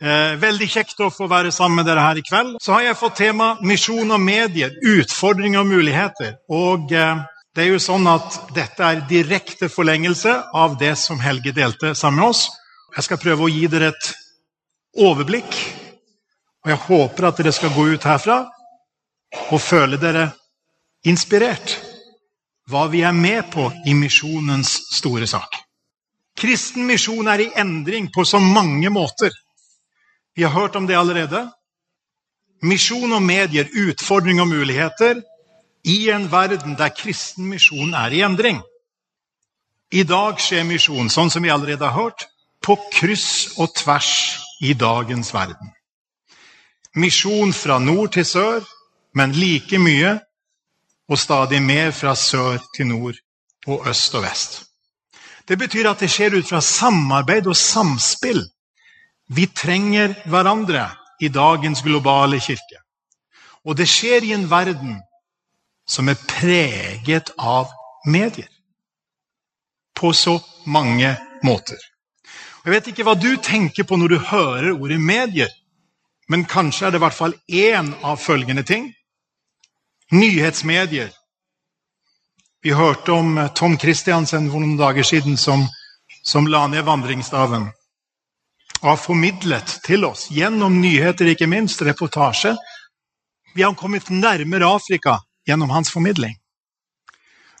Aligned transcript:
Eh, 0.00 0.36
veldig 0.40 0.64
kjekt 0.72 1.00
å 1.04 1.10
få 1.12 1.26
være 1.28 1.50
sammen 1.52 1.82
med 1.82 1.90
dere 1.90 2.00
her 2.00 2.16
i 2.16 2.24
kveld. 2.24 2.54
Så 2.64 2.72
har 2.72 2.86
jeg 2.86 2.96
fått 2.96 3.18
tema 3.20 3.50
misjon 3.60 4.14
og 4.14 4.22
medier, 4.24 4.72
utfordringer 4.80 5.60
og 5.60 5.68
muligheter. 5.68 6.38
Og 6.48 6.94
eh, 6.96 7.20
det 7.52 7.66
er 7.66 7.74
jo 7.74 7.82
sånn 7.82 8.08
at 8.08 8.38
dette 8.56 8.86
er 8.86 9.02
direkte 9.10 9.68
forlengelse 9.68 10.32
av 10.56 10.78
det 10.80 10.94
som 10.96 11.20
Helge 11.20 11.52
delte 11.52 11.92
sammen 11.98 12.22
med 12.22 12.30
oss. 12.30 12.46
Jeg 12.96 13.06
skal 13.10 13.20
prøve 13.20 13.44
å 13.44 13.52
gi 13.52 13.66
dere 13.68 13.90
et 13.92 14.08
overblikk, 15.04 15.58
og 16.64 16.72
jeg 16.72 16.82
håper 16.86 17.28
at 17.28 17.42
dere 17.42 17.52
skal 17.54 17.74
gå 17.76 17.84
ut 17.92 18.08
herfra 18.08 18.38
og 19.50 19.60
føle 19.62 20.00
dere 20.00 20.30
inspirert. 21.06 21.76
Hva 22.70 22.86
vi 22.88 23.04
er 23.04 23.12
med 23.12 23.50
på 23.52 23.68
i 23.84 23.92
misjonens 23.98 24.72
store 24.96 25.28
sak. 25.28 25.60
Kristen 26.40 26.86
misjon 26.88 27.28
er 27.28 27.44
i 27.44 27.52
endring 27.58 28.08
på 28.14 28.24
så 28.24 28.40
mange 28.40 28.88
måter. 28.94 29.34
Vi 30.36 30.42
har 30.42 30.50
hørt 30.50 30.76
om 30.76 30.86
det 30.86 30.96
allerede. 30.98 31.50
Misjon 32.62 33.12
og 33.12 33.22
medier, 33.22 33.68
utfordring 33.88 34.40
og 34.40 34.48
muligheter 34.48 35.22
i 35.84 36.10
en 36.10 36.28
verden 36.32 36.76
der 36.78 36.92
kristen 36.96 37.48
misjon 37.48 37.94
er 37.94 38.12
i 38.12 38.20
endring. 38.22 38.60
I 39.92 40.02
dag 40.02 40.38
skjer 40.38 40.66
misjon, 40.68 41.08
sånn 41.10 41.30
som 41.32 41.42
vi 41.42 41.50
allerede 41.50 41.88
har 41.88 41.96
hørt, 41.96 42.26
på 42.62 42.76
kryss 42.92 43.56
og 43.58 43.72
tvers 43.74 44.12
i 44.60 44.74
dagens 44.74 45.32
verden. 45.34 45.72
Misjon 46.94 47.52
fra 47.52 47.78
nord 47.78 48.12
til 48.12 48.26
sør, 48.26 48.60
men 49.14 49.32
like 49.32 49.78
mye 49.78 50.18
og 51.10 51.18
stadig 51.18 51.62
mer 51.62 51.90
fra 51.90 52.14
sør 52.14 52.60
til 52.76 52.86
nord 52.86 53.18
og 53.66 53.88
øst 53.88 54.14
og 54.14 54.22
vest. 54.22 54.62
Det 55.48 55.58
betyr 55.58 55.90
at 55.90 56.00
det 56.00 56.10
skjer 56.10 56.36
ut 56.38 56.46
fra 56.46 56.60
samarbeid 56.60 57.48
og 57.50 57.56
samspill. 57.56 58.44
Vi 59.30 59.46
trenger 59.46 60.14
hverandre 60.26 60.88
i 61.20 61.28
dagens 61.28 61.82
globale 61.82 62.40
kirke. 62.40 62.80
Og 63.64 63.76
det 63.76 63.86
skjer 63.88 64.24
i 64.26 64.32
en 64.34 64.48
verden 64.50 64.96
som 65.88 66.08
er 66.08 66.18
preget 66.28 67.30
av 67.38 67.70
medier. 68.06 68.48
På 69.94 70.12
så 70.12 70.40
mange 70.64 71.14
måter. 71.44 71.78
Jeg 72.64 72.74
vet 72.74 72.90
ikke 72.90 73.04
hva 73.06 73.14
du 73.16 73.36
tenker 73.42 73.86
på 73.88 73.96
når 73.96 74.08
du 74.12 74.18
hører 74.18 74.72
ordet 74.74 75.00
medier, 75.00 75.48
men 76.28 76.44
kanskje 76.44 76.86
er 76.86 76.92
det 76.92 77.00
i 77.00 77.04
hvert 77.04 77.16
fall 77.16 77.34
én 77.48 77.94
av 78.06 78.20
følgende 78.20 78.62
ting. 78.66 78.90
Nyhetsmedier. 80.12 81.10
Vi 82.62 82.74
hørte 82.76 83.12
om 83.12 83.38
Tom 83.56 83.78
Christiansen 83.78 84.50
for 84.50 84.60
noen 84.60 84.76
dager 84.78 85.06
siden 85.06 85.38
som, 85.40 85.64
som 86.22 86.46
la 86.50 86.66
ned 86.68 86.84
vandringsstaven. 86.84 87.70
Og 88.80 88.88
har 88.88 89.00
formidlet 89.00 89.74
til 89.84 90.04
oss, 90.08 90.28
gjennom 90.32 90.78
nyheter 90.80 91.28
ikke 91.32 91.48
minst, 91.50 91.82
reportasje. 91.84 92.54
Vi 93.54 93.62
har 93.62 93.74
kommet 93.76 94.08
nærmere 94.10 94.68
Afrika 94.68 95.18
gjennom 95.46 95.70
hans 95.70 95.90
formidling. 95.92 96.36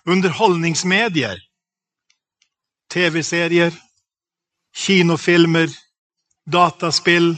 Underholdningsmedier, 0.08 1.36
TV-serier, 2.92 3.74
kinofilmer, 4.76 5.68
dataspill 6.46 7.34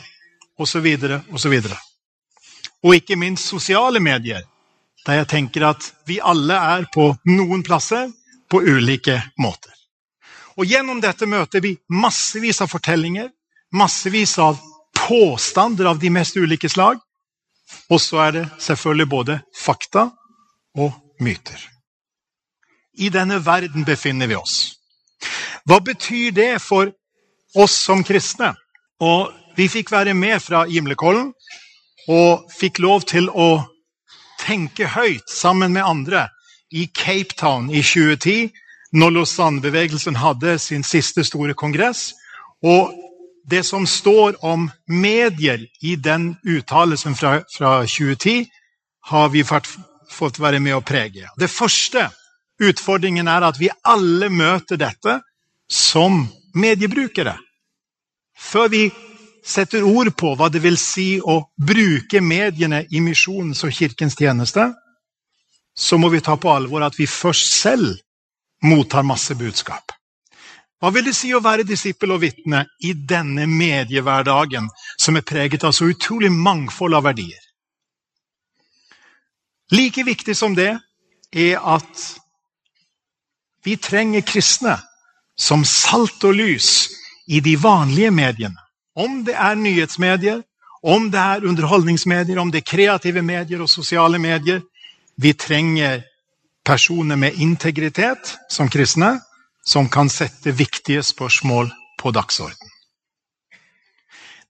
osv. 0.58 0.86
osv. 1.33 1.58
Og 2.83 2.94
ikke 2.94 3.19
minst 3.19 3.50
sosiale 3.50 4.00
medier 4.00 4.47
der 5.06 5.22
jeg 5.22 5.30
tenker 5.33 5.64
at 5.66 5.88
vi 6.06 6.20
alle 6.22 6.55
er 6.55 6.86
på 6.94 7.08
noen 7.27 7.62
plasser 7.66 8.10
på 8.50 8.60
ulike 8.62 9.19
måter. 9.42 9.72
Og 10.55 10.69
Gjennom 10.69 11.00
dette 11.03 11.27
møter 11.27 11.62
vi 11.64 11.72
massevis 11.91 12.60
av 12.62 12.70
fortellinger, 12.70 13.30
massevis 13.73 14.39
av 14.39 14.59
påstander 15.09 15.84
av 15.84 15.98
de 15.98 16.11
mest 16.11 16.37
ulike 16.37 16.69
slag. 16.69 17.01
Og 17.91 18.01
så 18.01 18.20
er 18.27 18.33
det 18.37 18.47
selvfølgelig 18.61 19.09
både 19.09 19.39
fakta 19.56 20.11
og 20.78 20.92
myter. 21.20 21.59
I 22.99 23.09
denne 23.09 23.41
verden 23.44 23.84
befinner 23.84 24.28
vi 24.28 24.37
oss. 24.37 24.75
Hva 25.65 25.78
betyr 25.81 26.32
det 26.37 26.50
for 26.61 26.91
oss 27.56 27.77
som 27.87 28.05
kristne? 28.05 28.53
Og 29.00 29.32
Vi 29.56 29.69
fikk 29.69 29.91
være 29.93 30.15
med 30.15 30.41
fra 30.41 30.65
Gimlekollen 30.65 31.32
og 32.09 32.47
fikk 32.56 32.78
lov 32.81 33.03
til 33.05 33.28
å 33.28 33.66
tenke 34.41 34.87
høyt 34.94 35.28
sammen 35.28 35.75
med 35.75 35.84
andre 35.84 36.22
i 36.72 36.87
Cape 36.88 37.37
Town 37.37 37.69
i 37.69 37.82
2010, 37.84 38.49
når 38.97 39.12
Lausanne-bevegelsen 39.19 40.16
hadde 40.16 40.56
sin 40.59 40.82
siste 40.88 41.25
store 41.25 41.53
kongress. 41.55 42.15
Og 42.65 42.94
det 43.44 43.62
som 43.66 43.86
står 43.86 44.44
om 44.44 44.70
medier 44.86 45.66
i 45.80 45.97
den 45.97 46.36
uttalelsen 46.47 47.16
fra, 47.16 47.42
fra 47.56 47.80
2010, 47.86 48.47
har 49.10 49.28
vi 49.28 49.44
fått 49.44 50.38
være 50.38 50.60
med 50.60 50.76
å 50.76 50.84
prege. 50.86 51.28
Det 51.36 51.50
første 51.50 52.08
utfordringen 52.62 53.28
er 53.28 53.47
at 53.48 53.58
vi 53.58 53.70
alle 53.82 54.28
møter 54.31 54.78
dette 54.78 55.19
som 55.70 56.22
mediebrukere. 56.54 57.34
Før 58.38 58.69
vi 58.69 58.84
setter 59.42 59.82
ord 59.82 60.12
på 60.16 60.34
hva 60.38 60.48
det 60.52 60.62
vil 60.62 60.78
si 60.78 61.16
å 61.19 61.41
bruke 61.58 62.20
mediene 62.22 62.84
i 62.91 63.02
misjonens 63.02 63.64
og 63.66 63.75
kirkens 63.75 64.14
tjeneste, 64.19 64.69
så 65.75 65.98
må 65.98 66.12
vi 66.12 66.20
ta 66.20 66.36
på 66.36 66.52
alvor 66.52 66.84
at 66.86 66.98
vi 66.98 67.08
først 67.08 67.56
selv 67.62 67.97
mottar 68.62 69.02
masse 69.02 69.34
budskap. 69.34 69.91
Hva 70.82 70.91
vil 70.91 71.04
det 71.06 71.15
si 71.15 71.28
å 71.31 71.38
være 71.38 71.62
disippel 71.62 72.10
og 72.10 72.25
vitne 72.25 72.65
i 72.82 72.91
denne 72.93 73.44
mediehverdagen 73.47 74.66
som 74.98 75.15
er 75.15 75.22
preget 75.22 75.62
av 75.62 75.76
så 75.76 75.87
utrolig 75.87 76.32
mangfold 76.34 76.98
av 76.98 77.06
verdier? 77.06 77.38
Like 79.70 80.03
viktig 80.03 80.34
som 80.34 80.56
det 80.59 80.72
er 81.31 81.62
at 81.62 82.03
vi 83.62 83.78
trenger 83.78 84.26
kristne 84.26 84.75
som 85.38 85.62
salt 85.62 86.25
og 86.26 86.34
lys 86.34 86.91
i 87.31 87.38
de 87.38 87.54
vanlige 87.62 88.10
mediene. 88.10 88.59
Om 88.99 89.22
det 89.25 89.38
er 89.38 89.54
nyhetsmedier, 89.54 90.43
om 90.82 91.12
det 91.14 91.22
er 91.22 91.47
underholdningsmedier, 91.47 92.43
om 92.43 92.50
det 92.50 92.64
er 92.64 92.70
kreative 92.75 93.22
medier 93.22 93.62
og 93.62 93.70
sosiale 93.70 94.19
medier. 94.19 94.60
Vi 95.14 95.32
trenger 95.32 96.03
personer 96.66 97.16
med 97.16 97.38
integritet 97.38 98.34
som 98.50 98.69
kristne, 98.69 99.20
som 99.67 99.89
kan 99.89 100.11
sette 100.11 100.53
viktige 100.53 101.03
spørsmål 101.03 101.71
på 101.99 102.11
dagsorden. 102.11 102.71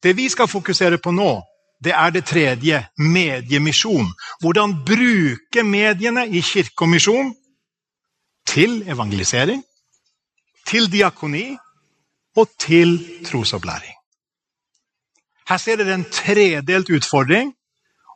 Det 0.03 0.17
vi 0.17 0.29
skal 0.29 0.49
fokusere 0.49 0.99
på 0.99 1.13
nå, 1.15 1.43
det 1.85 1.93
er 1.95 2.11
det 2.11 2.25
tredje 2.27 2.79
mediemisjon. 2.99 4.09
Hvordan 4.41 4.75
bruke 4.87 5.63
mediene 5.63 6.27
i 6.27 6.41
kirke 6.41 6.87
og 6.87 6.89
misjon 6.89 7.35
til 8.47 8.83
evangelisering, 8.89 9.63
til 10.67 10.91
diakoni 10.93 11.57
og 12.37 12.49
til 12.59 12.99
trosopplæring. 13.27 13.95
Her 15.49 15.57
ser 15.57 15.77
dere 15.77 15.95
en 15.95 16.07
tredelt 16.11 16.91
utfordring. 16.91 17.53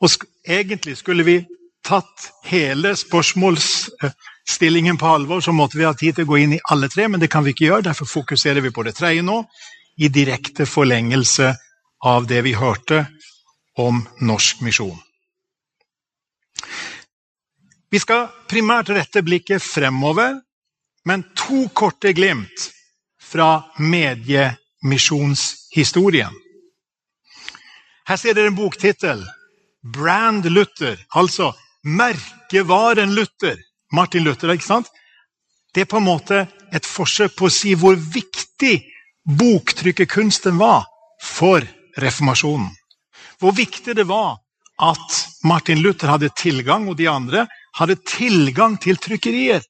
Og 0.00 0.10
egentlig 0.48 0.96
skulle 0.96 1.24
vi 1.24 1.36
tatt 1.84 2.30
hele 2.44 2.94
spørsmålsstillingen 4.46 4.98
på 4.98 5.06
alvor, 5.06 5.40
så 5.40 5.52
måtte 5.52 5.78
vi 5.78 5.84
ha 5.84 5.94
tid 5.94 6.14
til 6.14 6.24
å 6.24 6.26
gå 6.26 6.38
inn 6.38 6.52
i 6.54 6.60
alle 6.70 6.88
tre, 6.88 7.08
men 7.08 7.20
det 7.20 7.28
kan 7.28 7.44
vi 7.44 7.50
ikke 7.50 7.64
gjøre. 7.66 7.82
Derfor 7.82 8.06
fokuserer 8.06 8.60
vi 8.62 8.70
på 8.70 8.82
det 8.84 8.94
tredje 8.94 9.22
nå, 9.22 9.44
i 9.98 10.08
direkte 10.08 10.66
forlengelse 10.66 11.56
av 12.04 12.26
det 12.26 12.42
vi 12.44 12.54
hørte 12.54 13.06
om 13.78 14.08
norsk 14.20 14.60
misjon. 14.62 14.98
Vi 17.90 17.98
skal 17.98 18.28
primært 18.48 18.88
rette 18.90 19.22
blikket 19.22 19.62
fremover, 19.62 20.40
men 21.04 21.24
to 21.34 21.68
korte 21.72 22.12
glimt 22.12 22.72
fra 23.18 23.62
mediemisjonshistorien. 23.78 26.32
Her 28.06 28.16
ser 28.16 28.34
dere 28.34 28.46
en 28.46 28.56
boktittel. 28.56 29.26
'Brand 29.82 30.44
Luther', 30.44 31.06
altså 31.14 31.52
merkevaren 31.84 33.14
Luther. 33.14 33.65
Martin 33.92 34.24
Luther, 34.24 34.54
ikke 34.54 34.66
sant? 34.66 34.88
Det 35.74 35.80
er 35.84 35.90
på 35.90 36.00
en 36.00 36.08
måte 36.08 36.46
et 36.74 36.86
forsøk 36.88 37.36
på 37.36 37.46
å 37.46 37.52
si 37.52 37.74
hvor 37.78 37.96
viktig 37.96 38.80
boktrykkerkunsten 39.26 40.58
var 40.58 40.86
for 41.22 41.62
reformasjonen. 42.00 42.70
Hvor 43.40 43.52
viktig 43.56 43.96
det 43.96 44.06
var 44.08 44.36
at 44.80 45.26
Martin 45.44 45.82
Luther 45.84 46.08
hadde 46.12 46.28
tilgang, 46.36 46.88
og 46.88 46.96
de 46.96 47.08
andre 47.08 47.46
hadde 47.76 47.96
tilgang 48.08 48.80
til 48.80 48.96
trykkerier. 49.00 49.62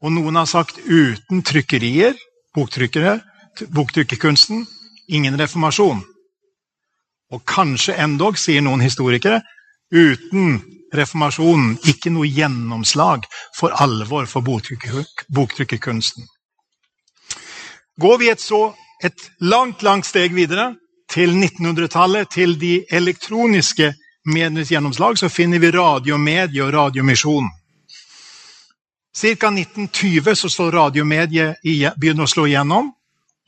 Og 0.00 0.12
noen 0.12 0.36
har 0.40 0.46
sagt 0.48 0.78
uten 0.84 1.42
trykkerier, 1.44 2.14
boktrykkerkunsten, 2.56 4.66
ingen 5.08 5.38
reformasjon. 5.40 6.04
Og 7.30 7.44
kanskje 7.46 7.94
endog, 8.00 8.38
sier 8.40 8.62
noen 8.64 8.80
historikere, 8.84 9.42
uten 9.92 10.79
reformasjonen 10.96 11.78
ikke 11.90 12.12
noe 12.12 12.28
gjennomslag 12.28 13.26
for 13.56 13.74
alvor 13.82 14.26
for 14.30 14.44
boktrykkerkunsten. 14.44 16.26
Går 18.00 18.18
vi 18.18 18.30
et, 18.32 18.40
så, 18.40 18.70
et 19.04 19.30
langt, 19.40 19.82
langt 19.82 20.08
steg 20.08 20.34
videre 20.34 20.72
til 21.10 21.34
1900-tallet, 21.34 22.30
til 22.30 22.56
de 22.60 22.84
elektroniske 22.90 23.92
medienes 24.30 24.70
gjennomslag, 24.70 25.18
så 25.18 25.28
finner 25.28 25.58
vi 25.58 25.72
radiomedie 25.74 26.62
og 26.64 26.72
radiomisjon. 26.74 27.48
Ca. 29.10 29.50
1920 29.50 30.34
så 30.38 30.48
slår 30.48 30.76
radiomediet 30.78 31.64
begynner 31.98 32.24
å 32.24 32.30
slå 32.30 32.46
igjennom. 32.46 32.92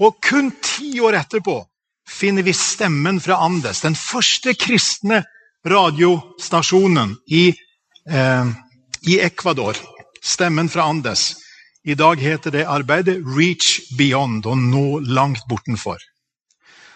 Og 0.03 0.19
kun 0.25 0.51
ti 0.63 0.97
år 1.01 1.21
etterpå 1.21 1.61
finner 2.09 2.43
vi 2.43 2.55
stemmen 2.57 3.21
fra 3.23 3.39
Andes, 3.45 3.85
den 3.85 3.95
første 3.95 4.57
kristne 4.59 5.23
radiostasjonen 5.67 7.17
i, 7.27 7.49
eh, 8.11 8.47
i 9.07 9.21
Ecuador. 9.21 9.77
Stemmen 10.23 10.69
fra 10.69 10.83
Andes. 10.83 11.35
I 11.85 11.95
dag 11.95 12.17
heter 12.21 12.51
det 12.51 12.67
arbeidet 12.67 13.23
'Reach 13.27 13.81
Beyond', 13.99 14.47
og 14.47 14.59
nå 14.59 14.99
langt 14.99 15.43
bortenfor. 15.49 15.99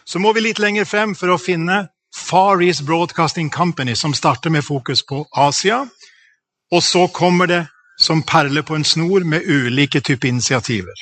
Så 0.04 0.18
må 0.18 0.32
vi 0.32 0.40
litt 0.40 0.58
lenger 0.58 0.84
frem 0.84 1.14
for 1.14 1.26
å 1.26 1.38
finne 1.38 1.88
Far 2.14 2.62
East 2.62 2.86
Broadcasting 2.86 3.50
Company, 3.50 3.94
som 3.94 4.14
starter 4.14 4.50
med 4.50 4.64
fokus 4.64 5.02
på 5.02 5.26
Asia. 5.34 5.86
Og 6.72 6.82
så 6.82 7.06
kommer 7.06 7.46
det 7.46 7.66
som 7.98 8.22
perler 8.22 8.62
på 8.62 8.74
en 8.74 8.84
snor 8.84 9.24
med 9.24 9.42
ulike 9.46 10.00
typer 10.00 10.28
initiativer. 10.28 10.94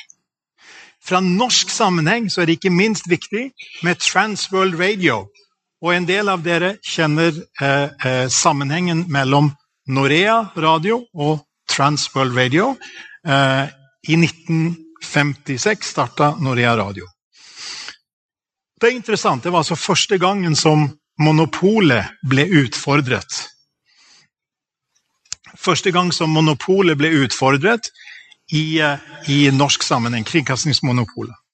Fra 1.05 1.19
norsk 1.19 1.69
sammenheng 1.69 2.29
så 2.29 2.41
er 2.41 2.45
det 2.45 2.57
ikke 2.57 2.73
minst 2.73 3.09
viktig 3.09 3.51
med 3.83 3.95
Transworld 4.01 4.79
Radio. 4.79 5.27
Og 5.85 5.93
en 5.93 6.05
del 6.09 6.31
av 6.33 6.41
dere 6.41 6.79
kjenner 6.81 7.35
eh, 7.61 7.89
eh, 8.09 8.27
sammenhengen 8.33 9.03
mellom 9.13 9.51
Norea 9.93 10.39
radio 10.57 11.03
og 11.13 11.43
Transworld 11.69 12.33
Radio. 12.33 12.71
Eh, 13.21 13.67
I 14.09 14.17
1956 14.17 15.91
starta 15.93 16.31
Norea 16.41 16.73
radio. 16.79 17.05
Det 18.81 18.89
er 18.89 18.97
interessant. 18.97 19.43
Det 19.43 19.53
var 19.53 19.61
altså 19.61 19.77
første 19.77 20.17
gangen 20.17 20.57
som 20.57 20.87
monopolet 21.21 22.17
ble 22.25 22.47
utfordret. 22.65 23.43
Første 25.53 25.93
gang 25.93 26.09
som 26.13 26.33
monopolet 26.33 26.97
ble 26.97 27.13
utfordret 27.21 27.93
i, 28.49 28.81
eh, 28.81 28.97
i 29.29 29.51
norsk 29.53 29.85
sammenheng. 29.85 30.25
Kringkastingsmonopolet. 30.25 31.44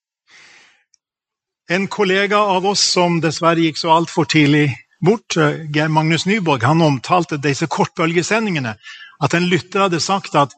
En 1.69 1.87
kollega 1.87 2.37
av 2.37 2.65
oss 2.65 2.81
som 2.93 3.19
dessverre 3.21 3.61
gikk 3.67 3.77
så 3.77 3.91
altfor 3.93 4.25
tidlig 4.25 4.71
bort, 5.01 5.37
eh, 5.37 5.65
Geir 5.73 5.87
Magnus 5.87 6.25
Nyborg, 6.25 6.63
han 6.63 6.81
omtalte 6.81 7.37
disse 7.37 7.67
kortbølgesendingene. 7.67 8.75
At 9.21 9.33
en 9.33 9.49
lytter 9.49 9.85
hadde 9.85 9.99
sagt 9.99 10.35
at 10.35 10.53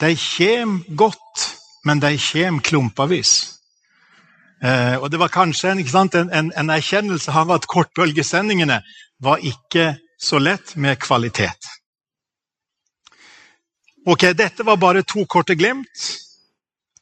de 0.00 0.14
kommer 0.16 0.96
godt, 0.96 1.48
men 1.84 2.00
de 2.00 2.18
kommer 2.18 2.62
klumpavis. 2.62 3.58
Eh, 4.62 4.96
og 4.96 5.10
Det 5.10 5.18
var 5.18 5.28
kanskje 5.28 5.88
sant, 5.88 6.14
en, 6.14 6.30
en, 6.30 6.52
en, 6.56 6.70
erkjennelse 6.70 7.30
av 7.30 7.50
at 7.50 7.66
kortbølgesendingene 7.66 8.82
var 9.20 9.38
ikke 9.38 9.96
så 10.20 10.38
lett 10.38 10.76
med 10.76 10.98
kvalitet. 10.98 11.58
Ok, 14.06 14.32
Dette 14.34 14.64
var 14.66 14.76
bare 14.76 15.02
to 15.02 15.26
korte 15.26 15.54
glimt. 15.54 16.18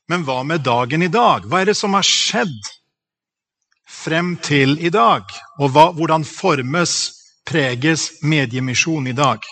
Men 0.09 0.25
hva 0.25 0.43
med 0.43 0.65
dagen 0.65 1.03
i 1.03 1.09
dag? 1.09 1.45
Hva 1.47 1.61
er 1.61 1.71
det 1.71 1.77
som 1.77 1.95
har 1.95 2.05
skjedd 2.05 2.80
frem 3.91 4.37
til 4.43 4.79
i 4.79 4.91
dag? 4.95 5.27
Og 5.59 5.75
hva, 5.75 5.91
hvordan 5.93 6.25
formes, 6.25 6.97
preges 7.47 8.11
mediemisjon 8.23 9.07
i 9.11 9.17
dag? 9.17 9.43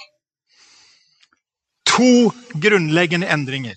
To 1.88 2.30
grunnleggende 2.54 3.26
endringer. 3.26 3.74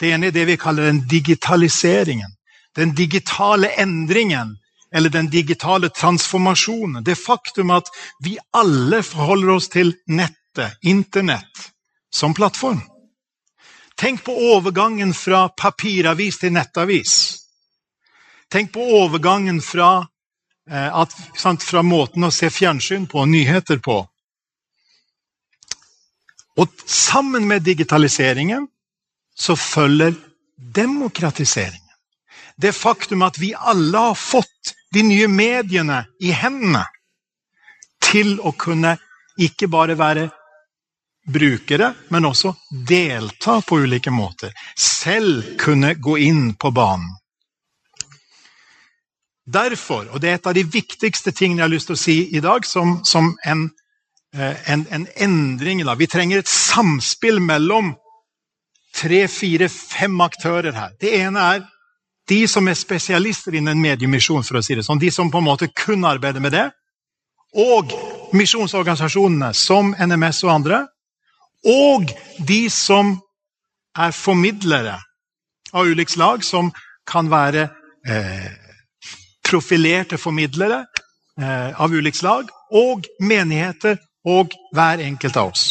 Det 0.00 0.10
ene 0.12 0.28
er 0.28 0.34
det 0.34 0.46
vi 0.48 0.58
kaller 0.60 0.90
den 0.90 1.04
digitaliseringen 1.08 2.36
den 2.76 2.94
digitale 2.94 3.68
endringen 3.68 4.56
eller 4.94 5.10
den 5.10 5.30
digitale 5.30 5.88
transformasjonen. 5.88 7.04
Det 7.04 7.14
faktum 7.14 7.70
at 7.70 7.88
vi 8.24 8.38
alle 8.52 9.02
forholder 9.02 9.54
oss 9.56 9.68
til 9.68 9.94
nettet, 10.06 10.76
Internett, 10.82 11.72
som 12.14 12.34
plattform. 12.34 12.80
Tenk 13.96 14.22
på 14.24 14.32
overgangen 14.54 15.12
fra 15.14 15.48
papiravis 15.48 16.38
til 16.40 16.52
nettavis. 16.52 17.12
Tenk 18.52 18.72
på 18.72 18.82
overgangen 19.02 19.60
fra, 19.62 20.06
eh, 20.70 20.98
at, 21.00 21.14
sant, 21.36 21.62
fra 21.62 21.82
måten 21.82 22.24
å 22.24 22.32
se 22.34 22.50
fjernsyn 22.50 23.06
på, 23.10 23.24
og 23.24 23.28
nyheter 23.28 23.82
på. 23.82 23.98
Og 26.56 26.68
sammen 26.86 27.48
med 27.48 27.66
digitaliseringen 27.66 28.68
så 29.36 29.56
følger 29.56 30.14
demokratiseringen. 30.56 31.82
det 32.58 32.72
faktum 32.72 33.22
at 33.22 33.38
vi 33.38 33.50
alle 33.54 33.98
har 33.98 34.14
fått 34.14 34.72
de 34.94 35.02
nye 35.02 35.28
mediene 35.28 36.06
i 36.24 36.30
hendene 36.32 36.86
til 38.00 38.38
å 38.40 38.54
kunne 38.56 38.94
ikke 39.36 39.68
bare 39.68 39.96
være 39.98 40.30
brukere, 41.28 41.90
men 42.08 42.24
også 42.24 42.54
delta 42.70 43.58
på 43.60 43.82
ulike 43.84 44.10
måter. 44.10 44.54
Selv 44.78 45.56
kunne 45.60 45.94
gå 45.94 46.16
inn 46.18 46.54
på 46.54 46.70
banen. 46.70 47.10
Derfor, 49.46 50.08
og 50.10 50.20
det 50.22 50.30
er 50.30 50.40
et 50.40 50.46
av 50.50 50.56
de 50.56 50.64
viktigste 50.66 51.30
tingene 51.30 51.62
jeg 51.62 51.68
har 51.68 51.74
lyst 51.74 51.90
til 51.90 51.94
å 51.94 52.00
si 52.00 52.16
i 52.34 52.42
dag, 52.42 52.66
som, 52.66 52.98
som 53.06 53.30
en, 53.46 53.68
eh, 54.34 54.56
en, 54.72 54.82
en, 54.90 55.06
endring 55.22 55.84
da. 55.86 55.94
Vi 55.94 56.08
trenger 56.10 56.42
et 56.42 56.50
samspill 56.50 57.38
mellom 57.38 57.92
tre, 58.96 59.26
fire, 59.30 59.68
fem 59.70 60.18
aktører 60.24 60.74
her. 60.74 60.96
Det 60.98 61.14
ene 61.20 61.46
er 61.54 61.62
de 62.26 62.40
som 62.50 62.66
er 62.66 62.74
spesialister 62.74 63.54
innen 63.54 63.78
mediemisjon, 63.78 64.42
for 64.42 64.58
å 64.58 64.64
si 64.66 64.74
det 64.74 64.82
sånn, 64.86 64.98
de 64.98 65.12
som 65.14 65.30
på 65.30 65.38
en 65.38 65.46
måte 65.46 65.70
kun 65.70 66.02
arbeider 66.08 66.42
med 66.42 66.56
det, 66.56 66.66
og 67.56 67.94
misjonsorganisasjonene 68.34 69.52
som 69.54 69.94
NMS 69.94 70.42
og 70.48 70.54
andre, 70.56 70.82
og 71.70 72.10
de 72.46 72.64
som 72.70 73.14
er 73.96 74.12
formidlere 74.12 74.98
av 75.72 75.86
ulikt 75.86 76.16
slag, 76.16 76.42
som 76.44 76.74
kan 77.06 77.30
være 77.30 77.68
eh, 78.10 78.65
profilerte 79.46 80.18
formidlere 80.18 80.84
eh, 81.40 81.80
av 81.80 81.92
ulikt 81.94 82.20
slag, 82.20 82.50
og 82.74 83.06
menigheter 83.22 83.98
og 84.26 84.54
hver 84.74 85.02
enkelt 85.04 85.36
av 85.38 85.52
oss. 85.52 85.66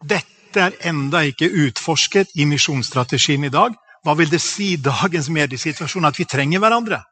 Dette 0.00 0.60
er 0.60 0.76
enda 0.90 1.22
ikke 1.28 1.48
utforsket 1.66 2.34
i 2.36 2.46
misjonsstrategien 2.48 3.46
i 3.46 3.52
dag, 3.52 3.76
hva 4.04 4.16
vil 4.16 4.30
det 4.32 4.40
si 4.40 4.72
i 4.74 4.80
dagens 4.80 5.28
mediesituasjon 5.32 6.08
at 6.08 6.18
vi 6.18 6.28
trenger 6.28 6.62
hverandre? 6.62 7.02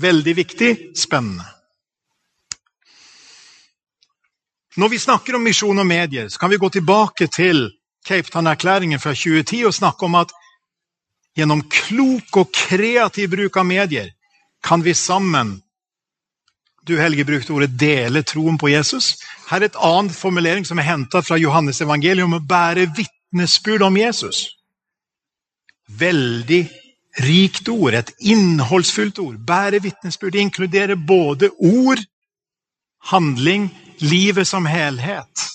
Veldig 0.00 0.36
viktig, 0.36 0.70
spennende. 0.96 1.44
Når 4.80 4.88
vi 4.88 4.98
snakker 5.02 5.36
om 5.36 5.44
misjon 5.44 5.82
og 5.82 5.86
medier, 5.86 6.28
så 6.28 6.38
kan 6.38 6.50
vi 6.50 6.56
gå 6.56 6.68
tilbake 6.72 7.26
til 7.26 7.66
Cape 8.06 8.30
Town-erklæringen 8.32 9.00
fra 9.02 9.12
2010 9.12 9.64
og 9.68 9.74
snakke 9.74 10.06
om 10.06 10.14
at 10.14 10.32
gjennom 11.36 11.62
klok 11.70 12.36
og 12.42 12.52
kreativ 12.54 13.30
bruk 13.30 13.56
av 13.56 13.66
medier 13.66 14.10
kan 14.62 14.82
vi 14.82 14.94
sammen 14.94 15.60
Du, 16.88 16.96
Helge, 16.96 17.24
brukte 17.24 17.52
ordet 17.52 17.76
'dele 17.78 18.22
troen 18.24 18.56
på 18.58 18.68
Jesus'. 18.68 19.20
Her 19.50 19.60
er 19.60 19.68
et 19.68 19.76
annet 19.76 20.16
formulering 20.16 20.64
som 20.66 20.78
er 20.78 20.88
henta 20.88 21.20
fra 21.20 21.36
Johannes 21.36 21.80
evangelium, 21.80 22.32
å 22.34 22.40
bære 22.40 22.88
vitnesbyrd 22.96 23.82
om 23.82 23.96
Jesus 23.96 24.48
veldig 25.98 26.68
rikt 27.26 27.68
ord, 27.68 27.94
et 27.94 28.12
innholdsfullt 28.20 29.18
ord. 29.18 29.38
Bære 29.46 29.82
vitnesbyrd 29.82 30.38
inkluderer 30.38 30.94
både 30.94 31.50
ord, 31.58 32.02
handling, 33.10 33.70
livet 33.98 34.48
som 34.48 34.66
helhet. 34.66 35.46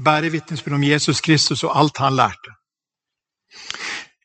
Bære 0.00 0.32
vitnesbyrd 0.32 0.78
om 0.80 0.84
Jesus 0.84 1.20
Kristus 1.20 1.64
og 1.64 1.76
alt 1.78 2.00
han 2.02 2.16
lærte. 2.16 2.56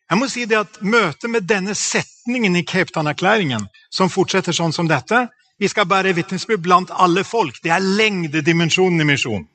Jeg 0.10 0.20
må 0.20 0.28
si 0.30 0.46
det 0.46 0.60
at 0.60 0.82
Møtet 0.82 1.30
med 1.30 1.48
denne 1.50 1.74
setningen 1.76 2.56
i 2.56 2.66
Cape 2.68 2.94
Town-erklæringen, 2.94 3.66
som 3.92 4.12
fortsetter 4.12 4.54
sånn 4.54 4.74
som 4.76 4.90
dette 4.90 5.28
Vi 5.60 5.70
skal 5.72 5.88
bære 5.88 6.12
vitnesbyrd 6.18 6.62
blant 6.62 6.90
alle 6.92 7.24
folk. 7.24 7.62
Det 7.64 7.72
er 7.72 7.80
lengdedimensjonen 7.80 9.02
i 9.02 9.06
misjon. 9.08 9.46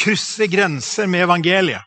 Krysse 0.00 0.48
grenser 0.48 1.06
med 1.06 1.26
evangeliet 1.26 1.84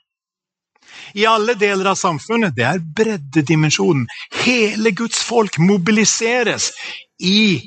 i 1.13 1.25
alle 1.25 1.56
deler 1.56 1.92
av 1.92 1.96
samfunnet, 1.96 2.56
det 2.56 2.65
er 2.68 2.82
breddedimensjonen. 2.98 4.06
Hele 4.44 4.92
Guds 4.92 5.22
folk 5.24 5.60
mobiliseres 5.60 6.72
i 7.20 7.62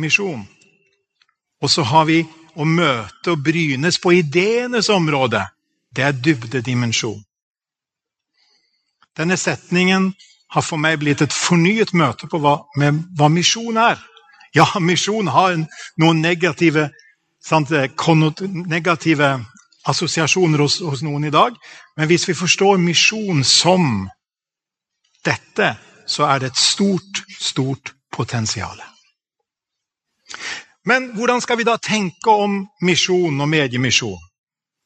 misjon. 0.00 0.46
Og 1.62 1.70
så 1.70 1.84
har 1.84 2.06
vi 2.08 2.22
å 2.56 2.64
møte 2.64 3.34
og 3.34 3.44
brynes 3.44 4.00
på 4.00 4.14
ideenes 4.16 4.88
område. 4.92 5.42
Det 5.92 6.04
er 6.04 6.16
dybdedimensjon. 6.16 7.20
Denne 9.16 9.36
setningen 9.36 10.12
har 10.52 10.62
for 10.62 10.80
meg 10.80 11.00
blitt 11.00 11.22
et 11.24 11.34
fornyet 11.34 11.94
møte 11.96 12.28
på 12.30 12.40
hva, 12.40 12.58
med 12.76 13.02
hva 13.18 13.30
misjon 13.32 13.78
er. 13.80 14.00
Ja, 14.56 14.66
misjon 14.80 15.28
har 15.32 15.56
noen 16.00 16.22
negative, 16.22 16.90
sant, 17.44 17.72
negative 18.68 19.30
assosiasjoner 19.86 20.62
hos, 20.64 20.78
hos, 20.84 21.02
noen 21.04 21.28
i 21.28 21.32
dag. 21.34 21.56
Men 21.96 22.08
hvis 22.10 22.28
vi 22.28 22.36
forstår 22.36 22.80
misjon 22.82 23.44
som 23.44 24.06
dette, 25.26 25.74
så 26.06 26.28
er 26.30 26.42
det 26.42 26.52
et 26.52 26.60
stort, 26.60 27.24
stort 27.40 27.94
potensial. 28.12 28.78
Men 30.86 31.10
hvordan 31.16 31.42
skal 31.42 31.58
vi 31.58 31.66
da 31.66 31.76
tenke 31.82 32.30
om 32.30 32.60
misjon 32.86 33.40
og 33.40 33.48
mediemisjon? 33.50 34.22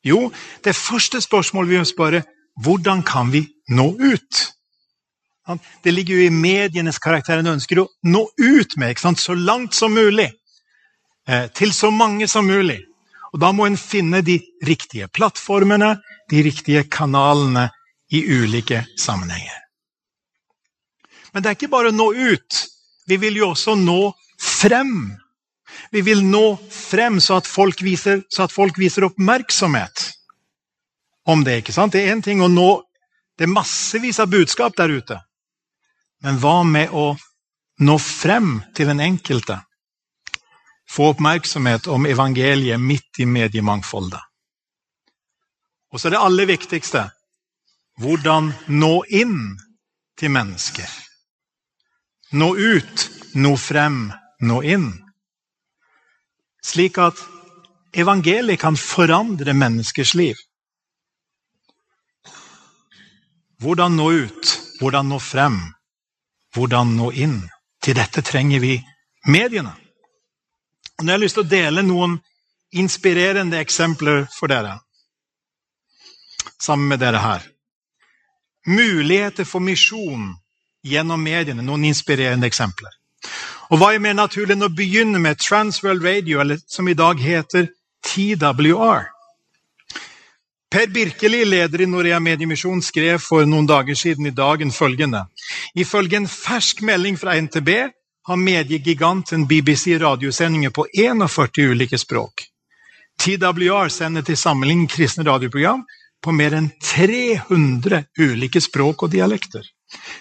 Jo, 0.04 0.30
det 0.64 0.72
første 0.76 1.20
spørsmålet 1.20 1.70
vi 1.70 1.80
må 1.82 1.88
spørre 1.88 2.22
hvordan 2.58 3.02
kan 3.02 3.30
vi 3.30 3.46
nå 3.68 3.92
ut? 3.98 4.52
Det 5.82 5.90
ligger 5.90 6.14
jo 6.14 6.26
i 6.26 6.30
medienes 6.30 6.98
karakter. 6.98 7.40
En 7.40 7.56
ønsker 7.56 7.82
å 7.82 7.88
nå 8.06 8.26
ut 8.38 8.76
med 8.78 8.98
så 9.18 9.34
langt 9.34 9.74
som 9.74 9.94
mulig. 9.94 10.30
Eh, 11.28 11.48
til 11.54 11.72
så 11.72 11.90
mange 11.90 12.28
som 12.28 12.46
mulig. 12.46 12.80
Og 13.32 13.40
Da 13.40 13.52
må 13.52 13.66
en 13.66 13.76
finne 13.76 14.22
de 14.22 14.40
riktige 14.66 15.08
plattformene, 15.08 16.00
de 16.30 16.42
riktige 16.42 16.84
kanalene 16.90 17.70
i 18.10 18.24
ulike 18.26 18.86
sammenhenger. 18.98 19.58
Men 21.32 21.42
det 21.42 21.48
er 21.48 21.58
ikke 21.58 21.70
bare 21.70 21.90
å 21.90 21.94
nå 21.94 22.12
ut. 22.12 22.66
Vi 23.06 23.16
vil 23.16 23.36
jo 23.36 23.50
også 23.50 23.76
nå 23.78 24.12
frem. 24.40 25.16
Vi 25.92 26.02
vil 26.02 26.24
nå 26.26 26.58
frem 26.70 27.20
så 27.20 27.38
at 27.38 27.46
folk 27.46 27.82
viser, 27.82 28.22
at 28.38 28.52
folk 28.52 28.78
viser 28.78 29.06
oppmerksomhet 29.06 30.10
om 31.26 31.44
det. 31.44 31.56
ikke 31.60 31.72
sant? 31.72 31.92
Det 31.92 32.04
er 32.04 32.14
én 32.14 32.22
ting 32.22 32.42
å 32.42 32.48
nå 32.48 32.70
Det 33.40 33.46
er 33.46 33.56
massevis 33.56 34.18
av 34.20 34.28
budskap 34.28 34.74
der 34.76 34.90
ute. 34.92 35.16
Men 36.20 36.36
hva 36.42 36.58
med 36.62 36.90
å 36.92 37.14
nå 37.80 37.94
frem 37.96 38.58
til 38.76 38.90
den 38.90 39.00
enkelte? 39.00 39.62
Få 40.84 41.14
oppmerksomhet 41.14 41.88
om 41.88 42.04
evangeliet 42.04 42.76
midt 42.76 43.22
i 43.24 43.24
mediemangfoldet. 43.24 44.20
Og 45.88 46.00
så 46.00 46.10
er 46.10 46.18
det 46.18 46.20
aller 46.20 46.50
viktigste 46.52 47.06
hvordan 48.00 48.52
nå 48.68 48.92
inn 49.08 49.56
til 50.20 50.32
mennesker. 50.36 50.88
Nå 52.36 52.52
ut, 52.56 53.06
nå 53.34 53.56
frem, 53.56 54.02
nå 54.44 54.60
inn. 54.62 54.90
Slik 56.60 57.00
at 57.00 57.18
evangeliet 57.96 58.60
kan 58.60 58.76
forandre 58.76 59.56
menneskers 59.56 60.14
liv. 60.14 60.36
Hvordan 63.60 63.92
nå 63.92 64.10
ut? 64.10 64.60
Hvordan 64.80 65.08
nå 65.12 65.18
frem? 65.20 65.60
Hvordan 66.54 66.96
nå 66.96 67.10
inn? 67.12 67.40
Til 67.84 67.96
dette 67.96 68.22
trenger 68.24 68.60
vi 68.60 68.78
mediene. 69.28 69.72
Og 70.98 71.04
nå 71.04 71.12
har 71.12 71.18
jeg 71.18 71.24
lyst 71.26 71.36
til 71.36 71.44
å 71.44 71.50
dele 71.50 71.84
noen 71.84 72.18
inspirerende 72.72 73.60
eksempler 73.60 74.26
for 74.32 74.52
dere. 74.52 74.78
Sammen 76.60 76.88
med 76.88 77.00
dere 77.00 77.20
her. 77.20 77.44
Muligheter 78.66 79.44
for 79.44 79.60
misjon 79.64 80.34
gjennom 80.84 81.20
mediene. 81.20 81.64
Noen 81.64 81.84
inspirerende 81.88 82.48
eksempler. 82.48 82.92
Og 83.70 83.78
Hva 83.78 83.92
er 83.94 84.02
mer 84.02 84.16
naturlig 84.16 84.56
enn 84.56 84.66
å 84.66 84.72
begynne 84.72 85.20
med 85.20 85.40
Transworld 85.40 86.04
Radio, 86.04 86.40
eller 86.40 86.58
som 86.66 86.88
i 86.88 86.96
dag 86.96 87.20
heter 87.20 87.68
TWR? 88.08 89.08
Per 90.70 90.86
Birkeli, 90.86 91.44
leder 91.44 91.80
i 91.80 91.86
Norea 91.86 92.20
Mediemisjon, 92.22 92.78
skrev 92.82 93.18
for 93.18 93.46
noen 93.46 93.66
dager 93.66 93.96
siden 93.98 94.28
i 94.30 94.30
dagen 94.30 94.70
følgende. 94.70 95.24
Ifølge 95.74 96.20
en 96.20 96.28
fersk 96.30 96.84
melding 96.86 97.18
fra 97.18 97.34
NTB 97.34 97.70
har 98.30 98.38
mediegiganten 98.38 99.48
BBC 99.50 99.98
radiosendinger 99.98 100.70
på 100.70 100.86
41 100.94 101.66
ulike 101.72 101.98
språk. 101.98 102.46
TWR 103.18 103.90
sender 103.90 104.22
til 104.22 104.38
sammenligning 104.38 104.86
kristne 104.88 105.26
radioprogram 105.26 105.82
på 106.22 106.38
mer 106.38 106.54
enn 106.54 106.70
300 106.78 108.04
ulike 108.22 108.62
språk 108.62 109.02
og 109.08 109.10
dialekter. 109.10 109.66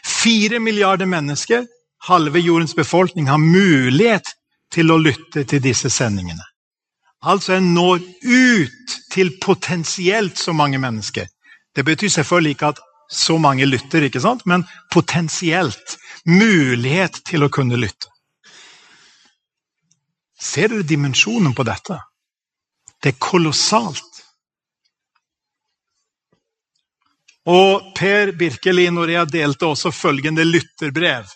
Fire 0.02 0.58
milliarder 0.60 1.06
mennesker, 1.06 1.68
halve 2.10 2.42
jordens 2.42 2.74
befolkning, 2.74 3.30
har 3.30 3.38
mulighet 3.38 4.34
til 4.74 4.90
å 4.90 4.98
lytte 4.98 5.46
til 5.46 5.62
disse 5.62 5.94
sendingene. 5.94 6.49
Altså 7.20 7.58
en 7.58 7.74
når 7.76 8.00
ut 8.24 8.94
til 9.12 9.34
potensielt 9.44 10.40
så 10.40 10.54
mange 10.54 10.80
mennesker. 10.80 11.28
Det 11.76 11.84
betyr 11.86 12.10
selvfølgelig 12.10 12.52
ikke 12.56 12.72
at 12.74 12.80
så 13.12 13.38
mange 13.38 13.66
lytter, 13.66 14.06
ikke 14.06 14.22
sant? 14.22 14.46
men 14.46 14.64
potensielt. 14.92 15.98
Mulighet 16.26 17.22
til 17.26 17.44
å 17.44 17.50
kunne 17.50 17.80
lytte. 17.80 18.10
Ser 20.40 20.70
dere 20.72 20.88
dimensjonen 20.88 21.56
på 21.56 21.64
dette? 21.68 21.98
Det 23.02 23.14
er 23.14 23.22
kolossalt. 23.24 24.20
Og 27.50 27.92
Per 27.98 28.34
Birkelin 28.38 29.00
og 29.00 29.10
jeg 29.10 29.32
delte 29.32 29.72
også 29.72 29.92
følgende 29.96 30.46
lytterbrev. 30.46 31.32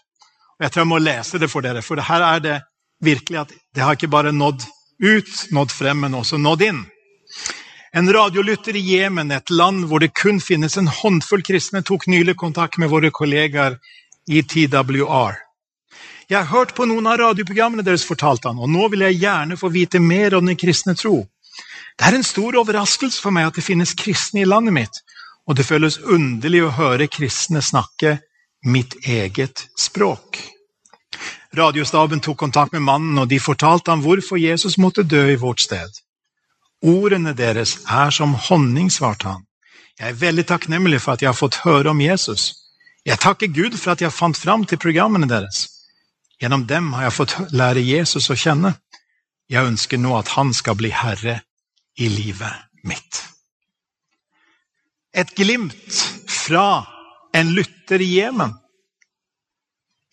Jeg 0.60 0.72
tror 0.72 0.84
jeg 0.84 0.92
må 0.92 1.00
lese 1.02 1.40
det 1.42 1.50
for 1.52 1.66
dere, 1.66 1.82
for 1.82 2.00
her 2.00 2.28
er 2.28 2.44
det 2.44 2.58
virkelig 3.04 3.40
at 3.40 3.54
det 3.74 3.84
har 3.84 3.98
ikke 3.98 4.12
bare 4.12 4.36
nådd 4.36 4.62
ut, 5.00 5.32
nådd 5.52 5.72
frem, 5.72 6.04
men 6.06 6.18
også 6.18 6.38
nådd 6.38 6.66
inn. 6.66 6.84
En 7.94 8.10
radiolytter 8.14 8.76
i 8.76 8.82
Jemen, 8.96 9.32
et 9.32 9.50
land 9.54 9.86
hvor 9.90 10.02
det 10.02 10.16
kun 10.18 10.40
finnes 10.42 10.78
en 10.78 10.90
håndfull 10.90 11.44
kristne, 11.46 11.84
tok 11.86 12.08
nylig 12.10 12.36
kontakt 12.42 12.80
med 12.82 12.90
våre 12.90 13.12
kollegaer 13.14 13.78
i 14.28 14.42
TWR. 14.42 15.38
Jeg 16.30 16.40
har 16.40 16.50
hørt 16.50 16.74
på 16.74 16.88
noen 16.90 17.06
av 17.06 17.20
radioprogrammene 17.20 17.86
deres, 17.86 18.06
fortalte 18.08 18.50
han, 18.50 18.58
og 18.58 18.72
nå 18.72 18.88
vil 18.90 19.06
jeg 19.06 19.20
gjerne 19.22 19.60
få 19.60 19.70
vite 19.70 20.02
mer 20.02 20.38
om 20.38 20.48
den 20.50 20.58
kristne 20.58 20.96
tro. 20.98 21.20
Det 22.00 22.08
er 22.08 22.18
en 22.18 22.26
stor 22.26 22.58
overraskelse 22.64 23.22
for 23.22 23.36
meg 23.36 23.52
at 23.52 23.60
det 23.60 23.66
finnes 23.66 23.94
kristne 23.98 24.42
i 24.42 24.50
landet 24.50 24.74
mitt, 24.74 25.02
og 25.46 25.60
det 25.60 25.68
føles 25.68 26.00
underlig 26.00 26.64
å 26.66 26.74
høre 26.74 27.12
kristne 27.12 27.62
snakke 27.62 28.18
mitt 28.66 28.96
eget 29.06 29.68
språk. 29.78 30.40
Radiostaben 31.54 32.20
tok 32.20 32.38
kontakt 32.38 32.74
med 32.74 32.82
mannen, 32.82 33.18
og 33.22 33.30
de 33.30 33.40
fortalte 33.40 33.92
ham 33.92 34.02
hvorfor 34.02 34.40
Jesus 34.42 34.78
måtte 34.82 35.04
dø 35.04 35.28
i 35.32 35.40
vårt 35.40 35.62
sted. 35.62 36.00
Ordene 36.82 37.36
deres 37.38 37.78
er 37.86 38.10
som 38.12 38.34
honning, 38.50 38.90
svarte 38.92 39.30
han. 39.30 39.44
Jeg 40.00 40.10
er 40.10 40.20
veldig 40.20 40.46
takknemlig 40.50 41.00
for 41.04 41.14
at 41.14 41.22
jeg 41.22 41.30
har 41.30 41.38
fått 41.38 41.62
høre 41.64 41.94
om 41.94 42.02
Jesus. 42.02 42.56
Jeg 43.06 43.22
takker 43.22 43.52
Gud 43.54 43.78
for 43.78 43.94
at 43.94 44.02
jeg 44.02 44.16
fant 44.16 44.38
fram 44.38 44.66
til 44.66 44.82
programmene 44.82 45.30
deres. 45.30 45.68
Gjennom 46.42 46.66
dem 46.68 46.90
har 46.98 47.08
jeg 47.08 47.18
fått 47.20 47.36
lære 47.54 47.84
Jesus 47.86 48.32
å 48.34 48.40
kjenne. 48.40 48.74
Jeg 49.52 49.70
ønsker 49.70 50.02
nå 50.02 50.16
at 50.18 50.34
han 50.34 50.56
skal 50.58 50.76
bli 50.80 50.90
herre 50.90 51.38
i 52.02 52.10
livet 52.10 52.66
mitt. 52.84 53.22
Et 55.14 55.30
glimt 55.38 56.02
fra 56.26 56.84
en 57.38 57.54
lytter 57.54 58.02
i 58.02 58.10
Jemen 58.18 58.58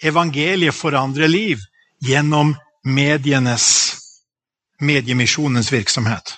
evangeliet 0.02 0.74
forandrer 0.74 1.28
liv 1.28 1.62
gjennom 2.00 2.54
medienes, 2.84 3.66
mediemisjonens 4.80 5.72
virksomhet. 5.72 6.36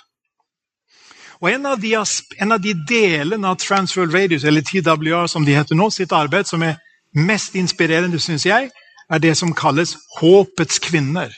Og 1.43 1.51
en 1.51 1.65
av, 1.67 1.79
de, 1.79 1.91
en 2.39 2.55
av 2.55 2.61
de 2.63 2.73
delene 2.87 3.49
av 3.49 3.59
Transworld 3.59 4.13
Radius, 4.15 4.45
eller 4.47 4.63
TWR 4.63 5.27
som 5.27 5.43
de 5.43 5.55
heter 5.57 5.75
nå, 5.75 5.89
sitt 5.91 6.15
arbeid 6.15 6.47
som 6.47 6.63
er 6.63 6.77
mest 7.19 7.57
inspirerende, 7.59 8.19
syns 8.19 8.45
jeg, 8.47 8.69
er 9.11 9.19
det 9.19 9.35
som 9.37 9.51
kalles 9.55 9.97
Håpets 10.19 10.79
kvinner. 10.79 11.33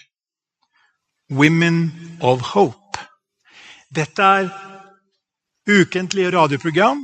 Women 1.33 1.89
of 2.21 2.53
Hope. 2.53 3.01
Dette 3.89 4.21
er 4.21 4.51
ukentlige 5.65 6.29
radioprogram 6.35 7.01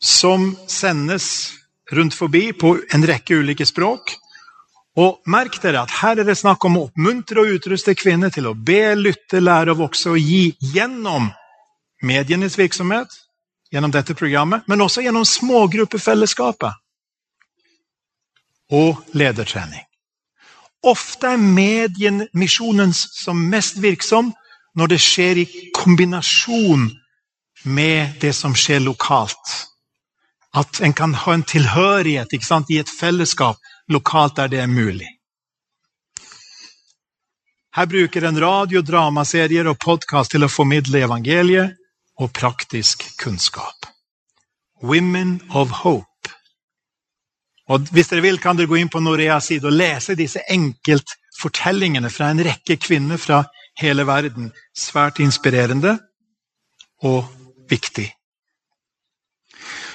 som 0.00 0.54
sendes 0.68 1.52
rundt 1.92 2.16
forbi 2.16 2.52
på 2.56 2.78
en 2.94 3.04
rekke 3.04 3.36
ulike 3.42 3.66
språk. 3.68 4.14
Og 4.98 5.20
merk 5.30 5.60
dere 5.62 5.84
at 5.84 5.92
Her 6.00 6.18
er 6.18 6.26
det 6.26 6.38
snakk 6.38 6.64
om 6.66 6.76
å 6.76 6.84
oppmuntre 6.88 7.44
og 7.44 7.56
utruste 7.56 7.94
kvinner 7.94 8.32
til 8.34 8.48
å 8.50 8.54
be, 8.54 8.94
lytte, 8.98 9.40
lære 9.40 9.74
og 9.74 9.84
vokse 9.84 10.10
og 10.10 10.18
gi 10.18 10.56
gjennom 10.74 11.30
medienes 12.02 12.58
virksomhet, 12.58 13.08
gjennom 13.70 13.92
dette 13.94 14.16
programmet, 14.18 14.66
men 14.66 14.80
også 14.82 15.04
gjennom 15.04 15.24
smågruppefellesskapet 15.24 16.72
og 18.74 18.98
ledertrening. 19.14 19.84
Ofte 20.82 21.34
er 21.34 21.42
medien 21.42 22.24
misjonens 22.32 23.04
som 23.14 23.40
mest 23.50 23.78
virksom 23.82 24.32
når 24.78 24.94
det 24.94 25.00
skjer 25.02 25.42
i 25.42 25.46
kombinasjon 25.76 26.88
med 27.68 28.16
det 28.22 28.32
som 28.34 28.54
skjer 28.56 28.80
lokalt. 28.80 29.56
At 30.56 30.80
en 30.82 30.94
kan 30.96 31.14
ha 31.14 31.34
en 31.34 31.44
tilhørighet 31.46 32.32
i 32.32 32.78
et 32.80 32.90
fellesskap 32.90 33.58
lokalt 33.90 34.36
der 34.36 34.48
det 34.48 34.60
er 34.60 34.70
mulig. 34.70 35.08
Her 37.76 37.86
bruker 37.86 38.24
en 38.26 38.40
radio, 38.40 38.82
dramaserier 38.82 39.68
og 39.70 39.78
podkast 39.78 40.34
til 40.34 40.42
å 40.42 40.50
formidle 40.50 41.04
evangeliet 41.06 41.76
og 42.18 42.32
praktisk 42.34 43.04
kunnskap. 43.20 43.86
Women 44.82 45.38
of 45.54 45.70
Hope. 45.84 46.06
Og 47.70 47.86
Hvis 47.94 48.10
dere 48.10 48.24
vil, 48.24 48.40
kan 48.42 48.58
dere 48.58 48.66
gå 48.66 48.80
inn 48.80 48.90
på 48.90 49.02
Noreas 49.02 49.46
side 49.52 49.68
og 49.70 49.76
lese 49.76 50.16
disse 50.18 50.42
enkeltfortellingene 50.50 52.10
fra 52.10 52.32
en 52.32 52.42
rekke 52.42 52.74
kvinner 52.82 53.20
fra 53.22 53.44
hele 53.78 54.06
verden. 54.08 54.50
Svært 54.74 55.22
inspirerende 55.22 55.94
og 57.06 57.30
viktig. 57.70 58.08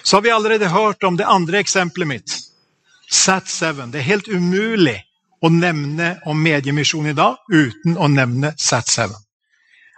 Så 0.04 0.16
har 0.16 0.22
vi 0.22 0.32
allerede 0.32 0.72
hørt 0.72 1.04
om 1.04 1.18
det 1.18 1.28
andre 1.28 1.60
eksempelet 1.60 2.08
mitt. 2.08 2.45
Sat 3.16 3.48
7. 3.50 3.92
Det 3.94 4.02
er 4.02 4.10
helt 4.10 4.28
umulig 4.28 4.98
å 5.46 5.52
nevne 5.52 6.16
om 6.28 6.40
mediemisjon 6.42 7.08
i 7.12 7.16
dag 7.16 7.38
uten 7.52 7.98
å 7.98 8.10
nevne 8.12 8.54
Sat7. 8.60 9.14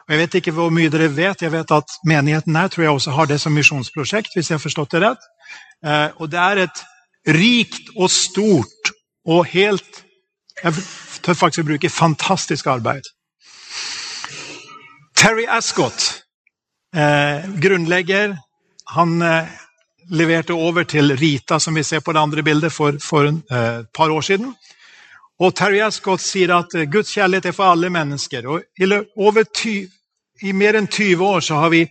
Og 0.07 0.13
Jeg 0.13 0.21
vet 0.21 0.37
ikke 0.39 0.53
hvor 0.55 0.71
mye 0.71 0.91
dere 0.91 1.09
vet. 1.11 1.41
Jeg 1.43 1.51
vet 1.51 1.71
at 1.75 1.97
menigheten 2.07 2.55
her 2.55 2.69
tror 2.71 2.85
jeg 2.85 2.93
også 2.95 3.15
har 3.17 3.27
det 3.27 3.39
som 3.41 3.55
misjonsprosjekt. 3.55 4.35
hvis 4.35 4.49
jeg 4.49 4.55
har 4.55 4.63
forstått 4.63 4.91
det 4.91 5.01
rett. 5.03 5.27
Eh, 5.83 6.09
og 6.21 6.31
det 6.31 6.39
er 6.39 6.63
et 6.63 6.83
rikt 7.27 7.91
og 7.95 8.11
stort 8.11 8.93
og 9.27 9.45
helt 9.51 10.03
Jeg 10.63 10.73
tør 11.21 11.35
faktisk 11.37 11.61
å 11.61 11.67
bruke 11.67 11.89
fantastisk 11.89 12.65
arbeid. 12.65 13.05
Terry 15.13 15.45
Ascott, 15.45 16.23
eh, 16.95 17.45
grunnlegger, 17.61 18.33
han 18.89 19.21
eh, 19.21 19.45
leverte 20.09 20.53
over 20.53 20.83
til 20.83 21.17
Rita, 21.17 21.59
som 21.59 21.75
vi 21.75 21.83
ser 21.83 21.99
på 21.99 22.13
det 22.13 22.19
andre 22.19 22.43
bildet, 22.43 22.73
for, 22.73 22.97
for 23.03 23.27
et 23.27 23.51
eh, 23.51 23.83
par 23.93 24.09
år 24.09 24.21
siden. 24.21 24.53
Og 25.39 25.53
Terry 25.55 25.81
Ascott 25.85 26.21
sier 26.21 26.53
at 26.55 26.73
eh, 26.75 26.87
Guds 26.89 27.11
kjærlighet 27.13 27.45
er 27.45 27.55
for 27.57 27.71
alle 27.71 27.89
mennesker. 27.89 28.47
Og 28.47 28.61
i, 28.79 29.43
ty, 29.53 29.75
i 30.41 30.53
mer 30.53 30.79
enn 30.79 30.87
20 30.87 31.25
år 31.25 31.45
så 31.45 31.61
har 31.61 31.69
vi, 31.73 31.83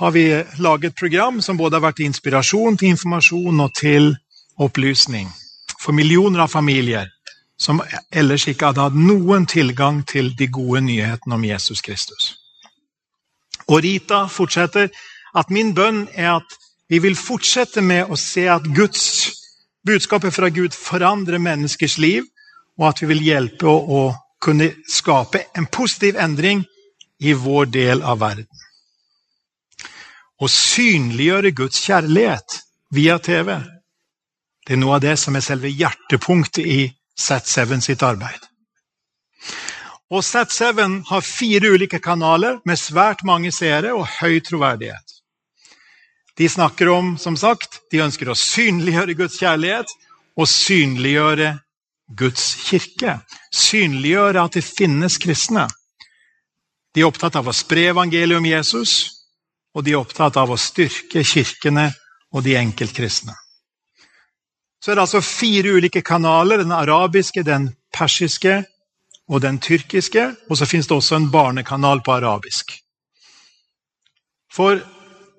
har 0.00 0.10
vi 0.10 0.28
laget 0.58 0.96
program 0.96 1.40
som 1.40 1.56
både 1.56 1.76
har 1.80 1.88
vært 1.88 2.04
inspirasjon 2.06 2.76
til 2.76 2.94
informasjon 2.94 3.60
og 3.60 3.74
til 3.74 4.14
opplysning 4.58 5.28
for 5.80 5.92
millioner 5.92 6.44
av 6.46 6.50
familier 6.50 7.10
som 7.58 7.80
ellers 8.12 8.44
ikke 8.48 8.70
hadde 8.70 8.84
hatt 8.84 8.96
noen 8.96 9.46
tilgang 9.48 10.02
til 10.08 10.32
de 10.36 10.48
gode 10.52 10.82
nyhetene 10.84 11.38
om 11.38 11.44
Jesus 11.44 11.80
Kristus. 11.80 12.34
Og 13.66 13.80
Rita 13.82 14.26
fortsetter 14.30 14.90
at 15.36 15.50
min 15.50 15.72
bønn 15.74 16.04
er 16.14 16.36
at 16.36 16.58
vi 16.88 16.98
vil 17.02 17.16
fortsette 17.18 17.82
med 17.82 18.10
å 18.10 18.18
se 18.20 18.46
at 18.50 18.66
Guds 18.76 19.32
budskapet 19.86 20.34
fra 20.34 20.50
Gud 20.50 20.74
forandrer 20.74 21.42
menneskers 21.42 21.98
liv, 21.98 22.26
og 22.78 22.88
at 22.90 23.02
vi 23.02 23.10
vil 23.14 23.24
hjelpe 23.30 23.66
å, 23.66 24.06
kunne 24.46 24.68
skape 24.86 25.40
en 25.56 25.64
positiv 25.72 26.18
endring 26.20 26.60
i 27.24 27.32
vår 27.32 27.70
del 27.72 28.02
av 28.04 28.20
verden. 28.20 28.44
Å 30.38 30.46
synliggjøre 30.52 31.54
Guds 31.56 31.80
kjærlighet 31.82 32.58
via 32.94 33.16
TV 33.18 33.56
det 34.66 34.74
er 34.74 34.80
noe 34.82 34.96
av 34.98 35.02
det 35.02 35.14
som 35.18 35.36
er 35.38 35.44
selve 35.46 35.70
hjertepunktet 35.70 36.66
i 36.66 36.80
Sat7 37.16 37.80
sitt 37.80 38.02
arbeid. 38.02 38.40
Og 40.10 40.24
Sat7 40.26 41.06
har 41.08 41.26
fire 41.26 41.70
ulike 41.70 42.00
kanaler 42.02 42.58
med 42.66 42.78
svært 42.78 43.22
mange 43.24 43.52
seere 43.54 43.94
og 43.94 44.08
høy 44.18 44.40
troverdighet. 44.42 45.15
De 46.36 46.48
snakker 46.48 46.88
om, 46.88 47.18
som 47.18 47.36
sagt, 47.36 47.80
de 47.90 48.02
ønsker 48.04 48.28
å 48.28 48.36
synliggjøre 48.36 49.16
Guds 49.16 49.38
kjærlighet 49.40 49.92
og 50.36 50.48
synliggjøre 50.52 51.54
Guds 52.18 52.44
kirke. 52.66 53.18
Synliggjøre 53.54 54.44
at 54.44 54.58
det 54.58 54.64
finnes 54.66 55.16
kristne. 55.22 55.64
De 56.92 57.02
er 57.02 57.08
opptatt 57.08 57.38
av 57.40 57.48
å 57.48 57.56
spre 57.56 57.88
evangeliet 57.92 58.36
om 58.36 58.48
Jesus, 58.48 58.92
og 59.76 59.84
de 59.84 59.94
er 59.94 60.00
opptatt 60.00 60.36
av 60.40 60.52
å 60.52 60.60
styrke 60.60 61.24
kirkene 61.24 61.90
og 62.32 62.44
de 62.44 62.56
enkeltkristne. 62.60 63.34
Så 64.80 64.92
er 64.92 64.98
det 64.98 65.06
altså 65.06 65.22
fire 65.24 65.72
ulike 65.76 66.02
kanaler. 66.04 66.60
Den 66.62 66.72
arabiske, 66.72 67.42
den 67.42 67.70
persiske 67.96 68.60
og 69.28 69.40
den 69.42 69.58
tyrkiske. 69.58 70.28
Og 70.48 70.60
så 70.60 70.68
finnes 70.68 70.88
det 70.88 70.96
også 70.96 71.16
en 71.16 71.30
barnekanal 71.32 72.04
på 72.04 72.14
arabisk. 72.14 72.76
For 74.52 74.80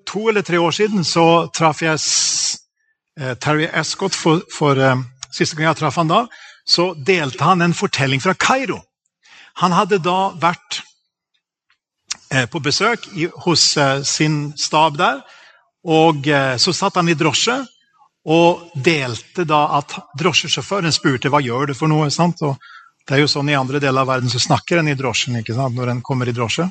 to 0.08 0.28
eller 0.28 0.42
tre 0.42 0.58
år 0.58 0.74
siden 0.74 1.04
så 1.04 1.48
traff 1.54 1.82
jeg 1.84 2.00
eh, 3.20 3.34
Terry 3.40 3.68
Escott 3.72 4.16
for, 4.16 4.42
for 4.52 4.80
eh, 4.80 5.06
Siste 5.28 5.58
gang 5.58 5.68
jeg 5.68 5.76
traff 5.82 5.98
han 6.00 6.08
da, 6.08 6.22
så 6.64 6.94
delte 6.96 7.44
han 7.44 7.60
en 7.60 7.74
fortelling 7.76 8.22
fra 8.24 8.32
Kairo. 8.32 8.78
Han 9.60 9.74
hadde 9.76 9.98
da 10.00 10.30
vært 10.40 10.78
eh, 12.32 12.46
på 12.48 12.62
besøk 12.64 13.04
i, 13.12 13.26
hos 13.44 13.66
uh, 13.76 14.00
sin 14.08 14.54
stab 14.56 14.96
der. 14.96 15.20
Og 15.84 16.24
så 16.58 16.72
satt 16.74 16.96
han 16.98 17.12
i 17.12 17.16
drosje 17.16 17.58
og 18.32 18.72
delte 18.74 19.44
da 19.48 19.60
at 19.78 19.94
drosjesjåføren 20.18 20.96
spurte 20.96 21.30
hva 21.32 21.42
gjør 21.44 21.70
du 21.70 21.74
for 21.76 21.92
noe. 21.92 22.08
sant? 22.10 22.40
Og 22.40 22.56
det 23.04 23.18
er 23.18 23.22
jo 23.22 23.30
sånn 23.30 23.52
I 23.52 23.56
andre 23.60 23.80
deler 23.84 24.02
av 24.02 24.10
verden 24.10 24.32
så 24.32 24.40
snakker 24.42 24.80
en 24.80 24.90
i 24.90 24.96
drosjen 24.98 25.38
ikke 25.42 25.56
sant? 25.56 25.76
når 25.76 25.92
en 25.92 26.02
kommer 26.04 26.28
i 26.28 26.34
drosje. 26.36 26.66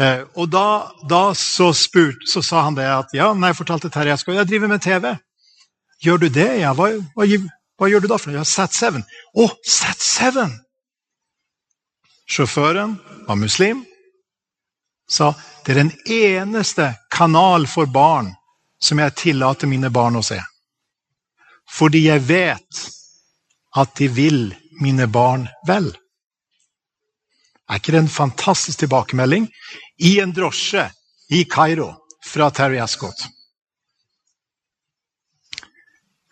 Eh, 0.00 0.22
og 0.36 0.50
da, 0.52 0.92
da 1.08 1.22
så, 1.34 1.70
spurt, 1.72 2.26
så, 2.28 2.42
sa 2.44 2.66
han 2.66 2.76
det 2.76 2.84
at 2.84 3.14
ja, 3.16 3.30
nei, 3.32 3.52
jeg 3.52 3.60
fortalte 3.62 3.90
Terje 3.92 4.18
skal 4.20 4.40
jeg 4.40 4.50
driver 4.50 4.72
med 4.72 4.84
TV. 4.84 5.14
Gjør 6.04 6.20
du 6.20 6.28
det? 6.28 6.50
Ja, 6.60 6.74
hva, 6.76 6.90
hva, 7.16 7.26
hva 7.80 7.88
gjør 7.88 8.04
du 8.04 8.10
da 8.10 8.18
for 8.20 8.30
noe? 8.30 8.42
Ja, 8.42 8.44
Sat7. 8.44 9.00
Å, 9.40 9.48
Sat7! 9.64 10.42
Sjåføren 12.26 12.96
var 13.28 13.38
muslim. 13.40 13.84
Sa 15.08 15.30
det 15.64 15.72
er 15.72 15.80
den 15.80 15.92
eneste 16.10 16.92
kanal 17.14 17.66
for 17.70 17.88
barn 17.90 18.32
som 18.82 19.00
jeg 19.00 19.16
tillater 19.18 19.70
mine 19.70 19.90
barn 19.90 20.18
å 20.18 20.24
se. 20.26 20.38
Fordi 21.72 22.04
jeg 22.06 22.22
vet 22.28 22.82
at 23.76 23.94
de 23.98 24.08
vil 24.12 24.40
mine 24.82 25.08
barn 25.10 25.46
vel. 25.66 25.88
Er 27.68 27.80
ikke 27.80 27.92
det 27.92 28.02
en 28.04 28.08
fantastisk 28.08 28.78
tilbakemelding? 28.78 29.48
I 29.98 30.20
en 30.22 30.32
drosje 30.32 30.86
i 31.30 31.42
Kairo 31.50 31.90
fra 32.24 32.50
Terry 32.50 32.78
Ascott. 32.82 33.26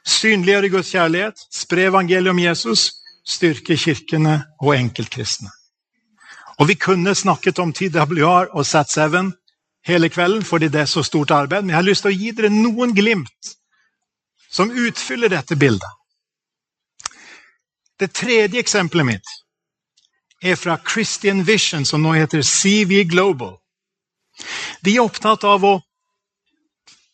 Synliggjøre 0.04 0.68
Guds 0.68 0.92
kjærlighet, 0.92 1.46
spre 1.52 1.88
evangeliet 1.88 2.30
om 2.30 2.38
Jesus, 2.38 2.90
styrke 3.26 3.76
kirkene 3.76 4.42
og 4.60 4.76
enkeltkristne. 4.76 5.50
Og 6.58 6.68
Vi 6.68 6.74
kunne 6.74 7.14
snakket 7.14 7.58
om 7.58 7.72
TWR 7.72 8.52
og 8.52 8.62
Sat7 8.62 9.32
hele 9.86 10.08
kvelden, 10.08 10.44
fordi 10.44 10.68
det 10.68 10.80
er 10.80 10.86
så 10.86 11.02
stort 11.02 11.30
arbeid, 11.30 11.62
men 11.62 11.70
jeg 11.70 11.76
har 11.76 11.88
lyst 11.88 12.02
til 12.02 12.12
å 12.12 12.18
gi 12.18 12.30
dere 12.30 12.50
noen 12.50 12.94
glimt 12.94 13.54
som 14.50 14.70
utfyller 14.70 15.28
dette 15.28 15.56
bildet. 15.56 15.90
Det 18.00 18.12
tredje 18.14 18.60
eksempelet 18.60 19.06
mitt 19.06 19.34
er 20.42 20.56
fra 20.56 20.78
Christian 20.92 21.42
Vision, 21.44 21.84
som 21.84 22.02
nå 22.02 22.14
heter 22.16 22.42
CV 22.42 23.04
Global. 23.08 23.56
De 24.82 24.96
er 24.96 25.04
opptatt 25.04 25.44
av 25.46 25.64
å 25.64 25.74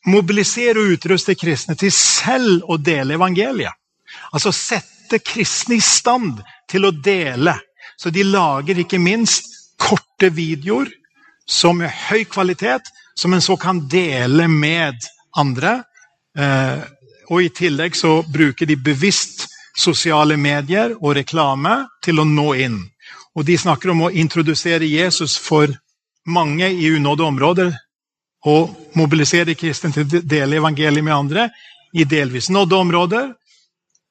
mobilisere 0.09 0.81
og 0.81 0.95
utruste 0.97 1.37
kristne 1.37 1.77
til 1.79 1.93
selv 1.93 2.65
å 2.71 2.79
dele 2.81 3.19
evangeliet. 3.19 3.77
Altså 4.33 4.53
sette 4.55 5.21
kristne 5.23 5.77
i 5.77 5.85
stand 5.85 6.41
til 6.71 6.89
å 6.89 6.95
dele. 6.95 7.55
Så 8.01 8.11
de 8.11 8.25
lager 8.25 8.81
ikke 8.81 9.01
minst 9.03 9.51
korte 9.81 10.31
videoer 10.33 10.89
som 11.51 11.83
er 11.83 11.93
høy 12.09 12.25
kvalitet, 12.31 12.87
som 13.15 13.35
en 13.35 13.45
så 13.45 13.57
kan 13.61 13.83
dele 13.91 14.47
med 14.49 14.97
andre. 15.37 15.83
Eh, 16.39 16.83
og 17.31 17.43
i 17.43 17.51
tillegg 17.55 17.97
så 17.99 18.21
bruker 18.27 18.67
de 18.67 18.79
bevisst 18.79 19.47
sosiale 19.77 20.37
medier 20.37 20.95
og 20.99 21.15
reklame 21.19 21.85
til 22.03 22.23
å 22.23 22.27
nå 22.27 22.49
inn. 22.59 22.81
Og 23.39 23.45
de 23.47 23.59
snakker 23.59 23.93
om 23.93 24.07
å 24.07 24.11
introdusere 24.11 24.89
Jesus 24.89 25.37
for 25.39 25.71
mange 26.27 26.71
i 26.71 26.91
unådde 26.91 27.25
områder. 27.25 27.75
Og 28.47 28.73
mobilisere 28.97 29.55
kristne 29.55 29.93
til 29.93 30.07
å 30.07 30.23
dele 30.25 30.59
evangeliet 30.59 31.05
med 31.05 31.15
andre 31.15 31.51
i 31.93 32.05
delvis 32.05 32.51
nådde 32.51 32.77
områder. 32.77 33.29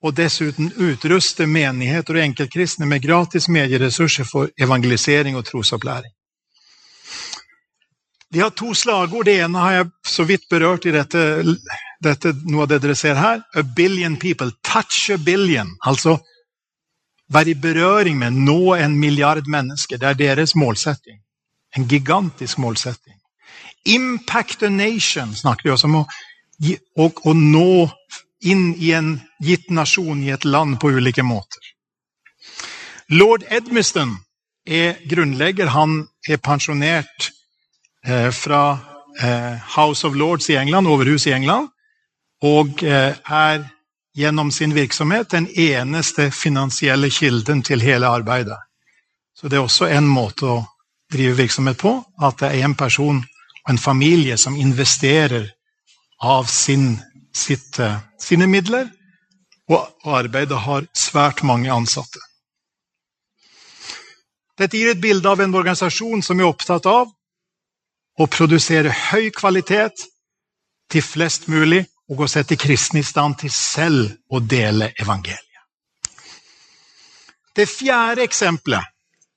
Og 0.04 0.16
dessuten 0.16 0.72
utruste 0.80 1.48
menigheter 1.48 2.16
og 2.16 2.24
enkeltkristne 2.24 2.88
med 2.88 3.04
gratis 3.04 3.50
medieressurser 3.52 4.24
for 4.24 4.52
evangelisering 4.62 5.36
og 5.36 5.46
trosopplæring. 5.50 6.14
De 8.32 8.40
har 8.40 8.54
to 8.54 8.74
slagord. 8.78 9.26
Det 9.26 9.40
ene 9.42 9.60
har 9.60 9.74
jeg 9.74 9.92
så 10.06 10.24
vidt 10.24 10.46
berørt 10.50 10.86
i 10.86 10.94
dette 10.94 11.24
dette, 12.00 12.34
noe 12.48 12.64
av 12.64 12.72
det 12.72 12.80
dere 12.84 12.96
ser 12.96 13.20
her. 13.20 13.42
A 13.56 13.64
billion 13.64 14.16
people. 14.20 14.52
Touch 14.64 15.10
a 15.12 15.18
billion. 15.18 15.76
Altså 15.88 16.18
være 17.34 17.54
i 17.54 17.54
berøring 17.62 18.18
med 18.18 18.32
nå 18.32 18.76
en 18.76 18.98
milliard 19.00 19.48
mennesker. 19.48 19.98
Det 19.98 20.08
er 20.08 20.14
deres 20.14 20.56
målsetting. 20.56 21.20
En 21.78 21.88
gigantisk 21.88 22.58
målsetting. 22.58 23.16
Impact 23.86 24.64
a 24.64 24.70
nation 24.70 25.36
snakker 25.36 25.64
vi 25.64 25.72
også 25.72 25.88
om. 25.88 26.06
Å, 27.00 27.34
nå 27.34 27.90
inn 28.42 28.74
i 28.76 28.92
en 28.96 29.20
gitt 29.44 29.70
nasjon, 29.70 30.24
i 30.24 30.34
et 30.34 30.46
land, 30.46 30.80
på 30.80 30.92
ulike 30.92 31.24
måter. 31.24 31.62
Lord 33.10 33.44
Edmiston 33.50 34.18
er 34.66 35.00
grunnlegger. 35.10 35.72
Han 35.74 36.08
er 36.28 36.38
pensjonert 36.38 37.32
eh, 38.06 38.30
fra 38.36 38.64
eh, 39.22 39.56
House 39.76 40.08
of 40.08 40.16
Lords 40.16 40.50
i 40.50 40.58
England, 40.60 40.88
overhus 40.88 41.28
i 41.28 41.36
England 41.36 41.70
og 42.42 42.84
eh, 42.84 43.16
er 43.30 43.64
gjennom 44.16 44.52
sin 44.52 44.74
virksomhet 44.74 45.30
den 45.32 45.48
eneste 45.48 46.32
finansielle 46.32 47.10
kilden 47.10 47.64
til 47.64 47.82
hele 47.82 48.08
arbeidet. 48.08 48.58
Så 49.36 49.48
det 49.48 49.58
er 49.58 49.64
også 49.64 49.88
en 49.88 50.08
måte 50.08 50.46
å 50.46 50.64
drive 51.12 51.38
virksomhet 51.38 51.78
på, 51.80 51.94
at 52.22 52.40
det 52.42 52.50
er 52.50 52.66
en 52.66 52.76
person 52.76 53.22
og 53.64 53.70
en 53.70 53.78
familie 53.78 54.38
som 54.38 54.58
investerer 54.58 55.50
av 56.20 56.50
sin, 56.52 57.00
sitt, 57.34 57.80
eh, 57.80 58.00
sine 58.20 58.48
midler 58.48 58.90
og 59.70 59.88
arbeidet 60.04 60.58
har 60.58 60.88
svært 60.94 61.44
mange 61.44 61.72
ansatte. 61.72 62.20
Dette 64.60 64.78
gir 64.78 64.92
et 64.92 65.02
bilde 65.02 65.30
av 65.30 65.40
en 65.40 65.56
organisasjon 65.56 66.24
som 66.26 66.40
er 66.40 66.50
opptatt 66.50 66.86
av 66.90 67.08
å 68.20 68.28
produsere 68.28 68.92
høy 68.92 69.30
kvalitet 69.32 70.04
til 70.92 71.06
flest 71.06 71.48
mulig, 71.48 71.86
og 72.10 72.24
å 72.26 72.28
sette 72.30 72.58
kristne 72.58 73.04
i 73.04 73.06
stand 73.06 73.38
til 73.42 73.52
selv 73.54 74.10
å 74.30 74.42
dele 74.42 74.92
evangeliet. 74.98 75.46
Det 77.56 77.68
fjerde 77.70 78.24
eksempelet 78.24 78.86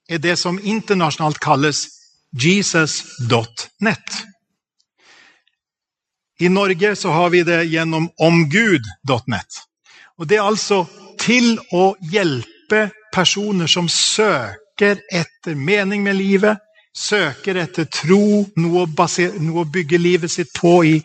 er 0.09 0.21
det 0.23 0.37
som 0.39 0.59
internasjonalt 0.59 1.41
kalles 1.43 1.87
jesus.net. 2.33 4.19
I 6.41 6.49
Norge 6.49 6.97
så 6.97 7.11
har 7.11 7.31
vi 7.31 7.43
det 7.47 7.65
gjennom 7.71 8.09
omgud.net. 8.19 9.61
Og 10.19 10.29
Det 10.29 10.37
er 10.37 10.47
altså 10.47 10.85
til 11.21 11.57
å 11.73 11.93
hjelpe 12.13 12.89
personer 13.13 13.67
som 13.71 13.89
søker 13.89 15.03
etter 15.13 15.55
mening 15.55 16.03
med 16.03 16.17
livet, 16.17 16.59
søker 16.95 17.57
etter 17.63 17.85
tro, 17.85 18.45
noe 18.57 18.85
å, 18.85 19.65
bygge 19.65 19.99
livet 19.99 20.31
sitt 20.31 20.53
på 20.57 20.83
i, 20.85 20.97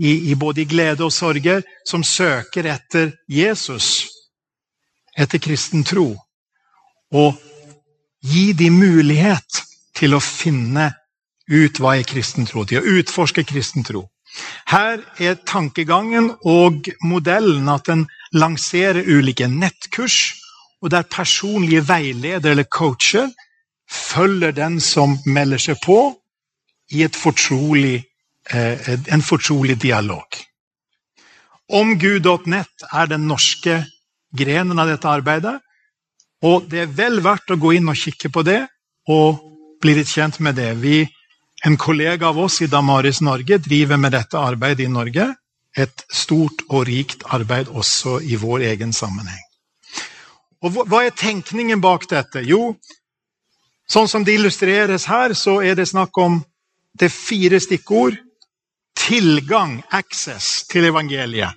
i, 0.00 0.30
i 0.30 0.34
både 0.34 0.62
i 0.62 0.68
glede 0.68 1.04
og 1.04 1.12
sorger, 1.12 1.62
som 1.86 2.04
søker 2.04 2.66
etter 2.72 3.12
Jesus, 3.28 4.08
etter 5.18 5.38
kristen 5.42 5.84
tro. 5.84 6.14
Og 7.12 7.36
gi 8.24 8.52
dem 8.56 8.78
mulighet 8.80 9.62
til 9.96 10.16
å 10.16 10.22
finne 10.24 10.90
ut 11.50 11.80
hva 11.82 11.96
er 11.98 12.08
kristen 12.08 12.46
tro, 12.48 12.64
til 12.64 12.80
å 12.80 12.96
utforske 13.00 13.44
kristen 13.44 13.84
tro. 13.84 14.06
Her 14.70 15.00
er 15.18 15.40
tankegangen 15.46 16.30
og 16.46 16.86
modellen 17.02 17.68
at 17.68 17.90
en 17.90 18.06
lanserer 18.32 19.02
ulike 19.02 19.48
nettkurs, 19.50 20.36
og 20.80 20.92
der 20.94 21.08
personlige 21.10 21.82
veiledere 21.88 22.54
eller 22.54 22.68
coacher 22.70 23.28
følger 23.90 24.54
den 24.56 24.78
som 24.80 25.18
melder 25.26 25.58
seg 25.60 25.80
på, 25.84 26.14
i 26.94 27.02
et 27.06 27.16
fortrolig, 27.16 28.09
en 28.52 29.22
fortrolig 29.22 29.78
dialog. 29.82 30.26
Omgud.nett 31.70 32.86
er 32.92 33.06
den 33.06 33.28
norske 33.30 33.84
grenen 34.34 34.78
av 34.78 34.90
dette 34.90 35.08
arbeidet. 35.08 35.58
Og 36.42 36.66
det 36.70 36.84
er 36.84 36.94
vel 36.96 37.20
verdt 37.22 37.52
å 37.52 37.58
gå 37.60 37.74
inn 37.76 37.90
og 37.92 37.98
kikke 38.00 38.30
på 38.32 38.42
det 38.46 38.62
og 39.10 39.42
bli 39.82 39.94
litt 39.98 40.10
kjent 40.10 40.40
med 40.40 40.56
det. 40.58 40.72
Vi, 40.80 41.04
en 41.66 41.76
kollega 41.76 42.30
av 42.30 42.40
oss 42.40 42.60
i 42.64 42.70
Damaris 42.70 43.20
Norge 43.20 43.60
driver 43.62 44.00
med 44.00 44.16
dette 44.16 44.40
arbeidet 44.40 44.86
i 44.86 44.92
Norge. 44.92 45.28
Et 45.76 46.04
stort 46.10 46.64
og 46.68 46.88
rikt 46.88 47.22
arbeid 47.30 47.68
også 47.68 48.18
i 48.24 48.40
vår 48.40 48.66
egen 48.72 48.92
sammenheng. 48.96 49.44
Og 50.60 50.82
Hva 50.90 51.04
er 51.06 51.14
tenkningen 51.16 51.80
bak 51.80 52.08
dette? 52.10 52.42
Jo, 52.44 52.74
Sånn 53.90 54.06
som 54.06 54.22
det 54.22 54.36
illustreres 54.38 55.08
her, 55.10 55.34
så 55.34 55.58
er 55.66 55.74
det 55.74 55.88
snakk 55.90 56.14
om 56.22 56.38
det 56.94 57.10
fire 57.10 57.58
stikkord. 57.62 58.14
Tilgang, 59.00 59.82
access, 59.90 60.66
til 60.68 60.84
evangeliet. 60.84 61.56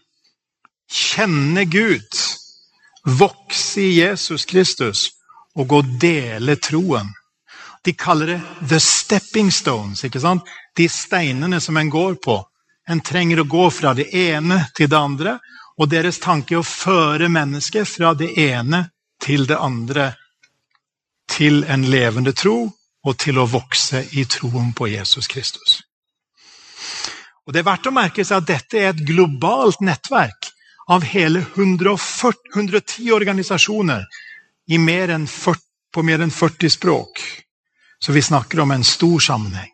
Kjenne 0.92 1.66
Gud. 1.66 2.22
Vokse 3.20 3.82
i 3.82 4.00
Jesus 4.00 4.46
Kristus 4.46 5.10
og 5.56 5.68
gå 5.68 5.82
og 5.84 5.92
dele 6.02 6.56
troen. 6.56 7.12
De 7.84 7.94
kaller 7.94 8.28
det 8.28 8.42
'the 8.62 8.80
stepping 8.80 9.50
stones'. 9.52 10.06
ikke 10.06 10.20
sant? 10.20 10.44
De 10.76 10.90
steinene 10.90 11.60
som 11.62 11.78
en 11.78 11.90
går 11.90 12.16
på. 12.16 12.46
En 12.90 13.02
trenger 13.02 13.40
å 13.40 13.50
gå 13.50 13.70
fra 13.70 13.94
det 13.94 14.14
ene 14.14 14.66
til 14.76 14.90
det 14.90 14.98
andre. 14.98 15.40
Og 15.78 15.90
deres 15.90 16.20
tanke 16.20 16.56
er 16.56 16.60
å 16.60 16.64
føre 16.64 17.30
mennesket 17.30 17.88
fra 17.88 18.14
det 18.14 18.38
ene 18.38 18.90
til 19.22 19.48
det 19.48 19.58
andre 19.58 20.14
til 21.28 21.64
en 21.64 21.84
levende 21.84 22.34
tro 22.34 22.72
og 23.04 23.18
til 23.18 23.40
å 23.40 23.46
vokse 23.46 24.08
i 24.12 24.26
troen 24.26 24.74
på 24.74 24.88
Jesus 24.88 25.28
Kristus. 25.28 25.82
Og 27.48 27.54
Det 27.54 27.60
er 27.60 27.68
verdt 27.68 27.90
å 27.90 27.96
merke 27.96 28.24
seg 28.26 28.42
at 28.42 28.50
dette 28.50 28.80
er 28.80 28.92
et 28.94 29.06
globalt 29.06 29.82
nettverk 29.84 30.50
av 30.92 31.04
hele 31.08 31.44
140, 31.56 32.54
110 32.56 33.12
organisasjoner 33.16 34.06
mer 34.80 35.12
40, 35.28 35.62
på 35.94 36.04
mer 36.04 36.24
enn 36.24 36.32
40 36.32 36.72
språk. 36.72 37.20
Så 38.00 38.12
vi 38.16 38.22
snakker 38.22 38.64
om 38.64 38.72
en 38.72 38.84
stor 38.84 39.20
sammenheng. 39.20 39.70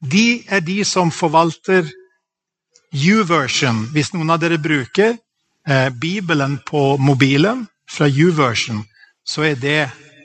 De 0.00 0.44
er 0.46 0.60
de 0.60 0.84
som 0.84 1.10
forvalter 1.10 1.88
U-version, 2.92 3.88
hvis 3.92 4.12
noen 4.14 4.30
av 4.30 4.38
dere 4.40 4.60
bruker 4.62 5.16
eh, 5.66 5.88
Bibelen 5.90 6.60
på 6.64 6.96
mobilen 7.00 7.66
fra 7.90 8.06
U-version, 8.08 8.84
så 9.24 9.48
er 9.48 9.58
det 9.60 9.80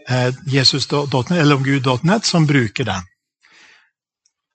Eh, 0.09 0.33
Jesus.net 0.45 1.31
eller 1.31 1.55
omgud.net 1.55 2.25
som 2.25 2.45
bruker 2.45 2.83
den. 2.83 3.01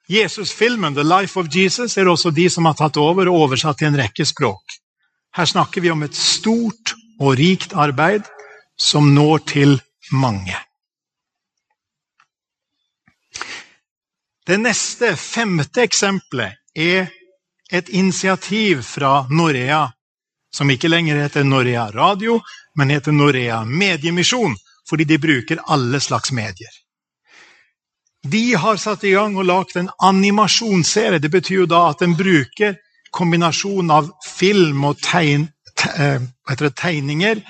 Jesus-filmen 0.08 0.94
The 0.94 1.04
Life 1.04 1.40
of 1.40 1.46
Jesus 1.52 1.98
er 1.98 2.08
også 2.08 2.30
de 2.30 2.48
som 2.50 2.64
har 2.64 2.76
tatt 2.78 2.96
over 2.96 3.28
og 3.28 3.42
oversatt 3.44 3.76
til 3.78 3.90
en 3.90 3.98
rekke 4.00 4.24
språk. 4.24 4.78
Her 5.36 5.44
snakker 5.44 5.84
vi 5.84 5.90
om 5.92 6.02
et 6.02 6.16
stort 6.16 6.94
og 7.20 7.36
rikt 7.36 7.74
arbeid 7.76 8.24
som 8.80 9.12
når 9.14 9.44
til 9.52 9.76
mange. 10.12 10.56
Det 14.48 14.56
neste, 14.56 15.12
femte 15.16 15.84
eksempelet 15.84 16.56
er 16.72 17.10
et 17.68 17.88
initiativ 17.92 18.80
fra 18.82 19.26
Norea, 19.28 19.90
som 20.48 20.70
ikke 20.72 20.88
lenger 20.88 21.20
heter 21.20 21.44
Norea 21.44 21.90
Radio, 21.92 22.40
men 22.80 22.88
heter 22.90 23.12
Norea 23.12 23.60
Mediemisjon, 23.68 24.56
fordi 24.88 25.04
de 25.04 25.18
bruker 25.20 25.60
alle 25.68 26.00
slags 26.00 26.32
medier. 26.32 26.72
De 28.26 28.54
har 28.54 28.76
satt 28.76 29.04
i 29.04 29.14
gang 29.14 29.36
og 29.38 29.46
lagd 29.46 29.76
en 29.78 29.90
animasjonsserie. 30.02 31.20
Det 31.22 31.30
betyr 31.30 31.62
jo 31.62 31.68
da 31.70 31.84
at 31.92 32.02
en 32.02 32.16
bruker 32.18 32.76
kombinasjon 33.14 33.90
av 33.90 34.10
film 34.26 34.84
og 34.84 34.98
tegn, 35.02 35.46
te, 35.78 36.18
det, 36.58 36.72
tegninger, 36.76 37.40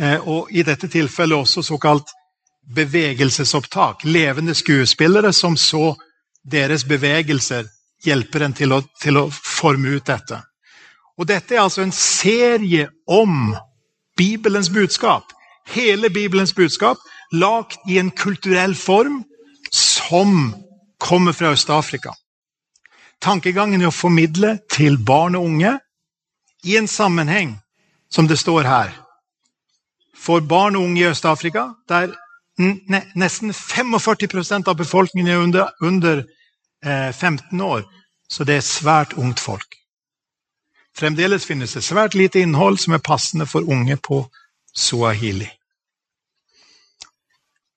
eh, 0.00 0.18
og 0.28 0.50
i 0.50 0.64
dette 0.66 0.90
tilfellet 0.92 1.38
også 1.38 1.62
såkalt 1.62 2.10
bevegelsesopptak. 2.74 4.04
Levende 4.04 4.54
skuespillere 4.54 5.32
som 5.32 5.56
så 5.56 5.94
deres 6.42 6.84
bevegelser 6.84 7.70
hjelper 8.04 8.44
en 8.44 8.54
til 8.54 8.74
å, 8.74 8.82
til 9.00 9.16
å 9.22 9.28
forme 9.30 9.96
ut 9.96 10.06
dette. 10.06 10.42
Og 11.16 11.24
Dette 11.26 11.54
er 11.54 11.62
altså 11.62 11.80
en 11.80 11.94
serie 11.96 12.90
om 13.08 13.54
Bibelens 14.18 14.68
budskap 14.68 15.32
hele 15.66 16.10
Bibelens 16.10 16.54
budskap 16.54 16.96
lagt 17.32 17.78
i 17.88 17.98
en 17.98 18.10
kulturell 18.10 18.74
form 18.74 19.24
som 20.08 20.54
kommer 20.98 21.32
fra 21.32 21.52
Øst-Afrika. 21.52 22.12
Tankegangen 23.20 23.80
er 23.80 23.90
å 23.90 23.94
formidle 23.94 24.58
til 24.70 24.98
barn 25.04 25.34
og 25.34 25.44
unge 25.44 25.78
i 26.64 26.76
en 26.76 26.88
sammenheng 26.88 27.56
som 28.10 28.28
det 28.28 28.38
står 28.38 28.68
her. 28.68 28.92
For 30.16 30.40
barn 30.40 30.76
og 30.76 30.82
unge 30.82 31.00
i 31.00 31.08
Øst-Afrika, 31.10 31.68
der 31.88 32.14
nesten 33.14 33.52
45% 33.52 34.68
av 34.68 34.76
befolkningen 34.76 35.32
er 35.32 35.38
under, 35.38 35.70
under 35.80 36.24
eh, 36.84 37.12
15 37.12 37.60
år, 37.60 37.84
så 38.30 38.44
det 38.44 38.56
er 38.56 38.64
svært 38.64 39.12
ungt 39.12 39.40
folk. 39.40 39.76
Fremdeles 40.96 41.44
finnes 41.44 41.74
det 41.76 41.84
svært 41.84 42.14
lite 42.14 42.40
innhold 42.40 42.78
som 42.80 42.94
er 42.96 43.04
passende 43.04 43.46
for 43.46 43.68
unge 43.68 43.96
på 43.96 44.24
suahili. 44.74 45.48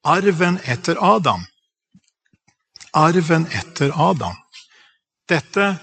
Arven 0.04 0.60
etter 0.64 0.96
Adam. 1.16 1.44
Arven 2.94 3.48
etter 3.52 3.92
Adam. 3.96 4.36
Dette 5.30 5.76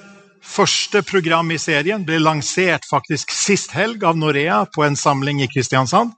første 0.46 1.02
programmet 1.06 1.58
i 1.58 1.62
serien 1.62 2.04
ble 2.06 2.18
lansert 2.22 2.86
faktisk 2.88 3.32
sist 3.34 3.74
helg 3.76 4.04
av 4.06 4.18
Norea 4.18 4.64
på 4.74 4.84
en 4.86 4.98
samling 4.98 5.42
i 5.42 5.50
Kristiansand. 5.50 6.12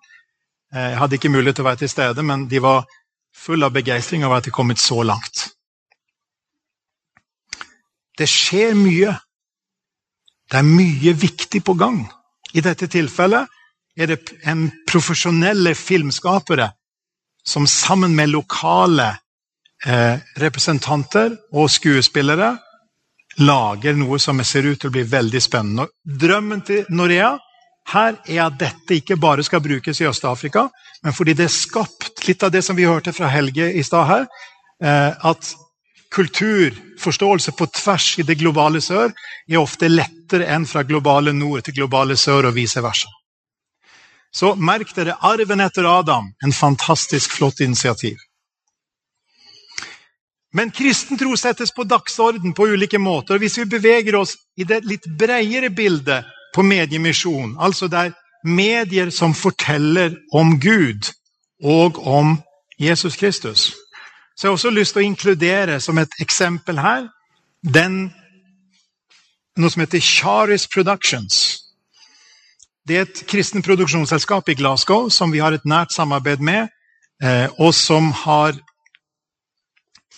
Eh, 0.75 0.91
jeg 0.93 0.99
hadde 1.03 1.19
ikke 1.19 1.33
mulighet 1.33 1.59
til 1.59 1.67
å 1.67 1.71
være 1.71 1.83
til 1.85 1.93
stede, 1.93 2.25
men 2.25 2.47
de 2.49 2.61
var 2.65 2.89
full 3.35 3.65
av 3.65 3.73
begeistring 3.77 4.25
over 4.25 4.41
at 4.41 4.49
de 4.49 4.55
kommet 4.55 4.81
så 4.81 5.03
langt. 5.07 5.49
Det 8.19 8.27
skjer 8.29 8.75
mye. 8.75 9.15
Det 10.49 10.59
er 10.59 10.67
mye 10.67 11.15
viktig 11.15 11.63
på 11.65 11.77
gang. 11.79 12.03
I 12.57 12.65
dette 12.65 12.89
tilfellet 12.91 13.47
er 13.99 14.11
det 14.11 14.19
en 14.49 14.69
profesjonelle 14.89 15.75
filmskapere 15.77 16.71
som 17.47 17.67
sammen 17.69 18.15
med 18.17 18.33
lokale 18.33 19.13
eh, 19.87 20.17
representanter 20.41 21.37
og 21.53 21.71
skuespillere 21.71 22.57
lager 23.39 23.95
noe 23.99 24.19
som 24.19 24.41
ser 24.45 24.67
ut 24.67 24.81
til 24.81 24.91
å 24.91 24.95
bli 24.97 25.05
veldig 25.07 25.43
spennende. 25.43 25.87
Drømmen 26.03 26.65
til 26.67 26.89
Norea 26.91 27.37
her 27.93 28.19
er 28.27 28.43
at 28.45 28.59
dette 28.61 28.99
ikke 28.99 29.17
bare 29.21 29.45
skal 29.47 29.63
brukes 29.65 30.01
i 30.01 30.09
Øst-Afrika, 30.09 30.67
men 31.03 31.15
fordi 31.15 31.37
det 31.39 31.47
er 31.47 31.55
skapt 31.55 32.27
litt 32.27 32.43
av 32.45 32.53
det 32.53 32.65
som 32.67 32.77
vi 32.77 32.89
hørte 32.89 33.15
fra 33.17 33.31
Helge 33.33 33.71
i 33.73 33.85
stad 33.87 34.07
her, 34.09 34.27
eh, 34.83 35.15
at 35.31 35.55
kultur, 36.13 36.75
forståelse 36.99 37.53
på 37.53 37.67
tvers 37.67 38.19
i 38.19 38.25
det 38.27 38.39
globale 38.41 38.81
sør, 38.81 39.13
er 39.49 39.61
ofte 39.61 39.89
lettere 39.89 40.49
enn 40.49 40.67
fra 40.67 40.83
globale 40.83 41.33
nord 41.37 41.65
til 41.65 41.81
globale 41.81 42.17
sør 42.17 42.51
og 42.51 42.57
vice 42.57 42.83
versa. 42.83 43.09
Så 44.33 44.55
merk 44.61 44.91
dere 44.97 45.17
arven 45.25 45.61
etter 45.65 45.89
Adam. 45.89 46.33
En 46.45 46.53
fantastisk 46.53 47.33
flott 47.39 47.61
initiativ. 47.65 48.19
Men 50.55 50.71
kristen 50.71 51.19
tro 51.19 51.37
settes 51.37 51.73
på 51.75 51.85
dagsorden 51.85 52.55
på 52.57 52.67
ulike 52.73 52.99
måter. 52.99 53.35
og 53.35 53.41
Hvis 53.41 53.59
vi 53.59 53.65
beveger 53.65 54.17
oss 54.17 54.37
i 54.57 54.65
det 54.65 54.85
litt 54.85 55.05
bredere 55.19 55.71
bildet 55.71 56.25
på 56.55 56.63
mediemisjon, 56.63 57.57
altså 57.61 57.89
det 57.89 57.99
er 57.99 58.17
medier 58.45 59.11
som 59.11 59.35
forteller 59.35 60.17
om 60.33 60.57
Gud 60.61 61.11
og 61.63 61.99
om 62.07 62.39
Jesus 62.79 63.17
Kristus, 63.17 63.75
så 64.37 64.47
jeg 64.47 64.51
har 64.51 64.57
også 64.57 64.71
lyst 64.71 64.95
til 64.95 65.03
å 65.03 65.09
inkludere 65.09 65.81
som 65.83 65.99
et 65.99 66.13
eksempel 66.23 66.79
her 66.79 67.09
den, 67.67 68.13
noe 69.59 69.71
som 69.71 69.83
heter 69.83 70.01
Charis 70.01 70.69
Productions. 70.71 71.59
Det 72.87 72.97
er 72.97 73.05
et 73.05 73.25
kristen 73.29 73.65
produksjonsselskap 73.67 74.49
i 74.49 74.57
Glasgow 74.57 75.09
som 75.11 75.35
vi 75.35 75.43
har 75.43 75.53
et 75.53 75.67
nært 75.67 75.93
samarbeid 75.93 76.41
med, 76.41 76.71
eh, 77.21 77.51
og 77.59 77.75
som 77.75 78.13
har 78.13 78.55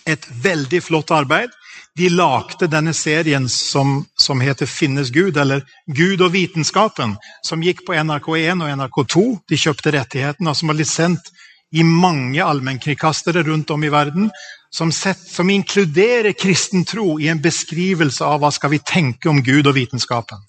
et 0.05 0.27
veldig 0.43 0.81
flott 0.83 1.11
arbeid. 1.11 1.51
De 1.99 2.07
lagde 2.09 2.69
denne 2.71 2.93
serien 2.95 3.49
som, 3.49 4.05
som, 4.15 4.39
heter 4.39 4.65
'Finnes 4.65 5.11
Gud', 5.11 5.37
eller 5.37 5.61
'Gud 5.87 6.21
og 6.21 6.31
vitenskapen', 6.33 7.17
som 7.43 7.61
gikk 7.61 7.85
på 7.85 7.93
NRK1 7.93 8.63
og 8.63 8.71
NRK2. 8.71 9.23
De 9.49 9.57
kjøpte 9.57 9.91
rettighetene, 9.91 10.49
og 10.49 10.55
som 10.55 10.71
blitt 10.71 10.87
sendt 10.87 11.31
i 11.71 11.83
mange 11.83 12.43
allmennkringkastere 12.43 13.43
rundt 13.43 13.71
om 13.71 13.83
i 13.83 13.91
verden. 13.91 14.31
Som, 14.71 14.91
sett, 14.91 15.19
som, 15.19 15.49
inkluderer 15.49 16.31
kristen 16.31 16.85
tro 16.87 17.19
i 17.19 17.27
en 17.27 17.41
beskrivelse 17.43 18.23
av 18.23 18.39
hva 18.39 18.51
skal 18.55 18.71
vi 18.71 18.79
tenke 18.79 19.27
om 19.29 19.41
Gud 19.43 19.67
og 19.67 19.75
vitenskapen. 19.75 20.39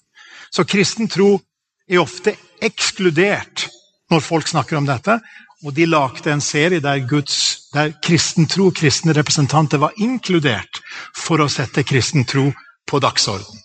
Så 0.51 0.63
kristen 0.63 1.09
tro 1.11 1.41
er 1.89 1.99
ofte 1.99 2.37
ekskludert 2.63 3.67
når 4.11 4.23
folk 4.23 4.47
snakker 4.47 4.79
om 4.79 4.87
dette. 4.87 5.17
Og 5.63 5.75
de 5.75 5.87
lagde 5.87 6.31
en 6.31 6.43
serie 6.43 6.79
der, 6.83 7.03
Guds, 7.07 7.62
der 7.73 7.93
kristen 8.01 8.47
tro, 8.47 8.71
kristne 8.71 9.13
representanter 9.13 9.81
var 9.81 9.93
inkludert 9.97 10.81
for 11.17 11.41
å 11.41 11.49
sette 11.49 11.83
kristen 11.83 12.25
tro 12.25 12.51
på 12.89 12.99
dagsorden. 13.01 13.61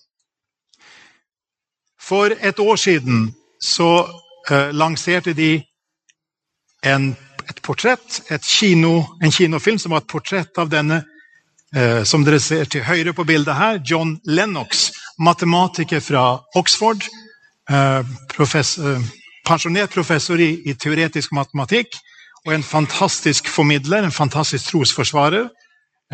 For 2.01 2.33
et 2.33 2.59
år 2.59 2.77
siden 2.81 3.29
så 3.61 3.91
uh, 4.07 4.71
lanserte 4.73 5.35
de 5.37 5.59
en, 6.87 7.11
et 7.49 7.63
portrett, 7.63 8.23
et 8.31 8.45
kino, 8.45 9.03
en 9.23 9.33
kinofilm 9.35 9.79
som 9.79 9.93
var 9.93 10.05
et 10.05 10.11
portrett 10.11 10.61
av 10.63 10.71
denne 10.73 11.03
uh, 11.77 12.03
som 12.09 12.25
dere 12.25 12.41
ser 12.41 12.71
til 12.71 12.87
høyre 12.87 13.13
på 13.13 13.27
bildet 13.29 13.59
her, 13.59 13.83
John 13.85 14.17
Lennox, 14.25 14.89
matematiker 15.19 16.01
fra 16.01 16.39
Oxford. 16.57 17.05
Uh, 17.69 18.01
professor, 18.33 19.03
pensjonert 19.45 19.93
professor 19.93 20.41
i, 20.41 20.55
i, 20.65 20.73
teoretisk 20.81 21.35
matematikk 21.37 21.99
og 22.47 22.55
en 22.55 22.63
fantastisk 22.63 23.49
formidler, 23.49 24.03
en 24.03 24.13
fantastisk 24.13 24.71
trosforsvarer. 24.71 25.49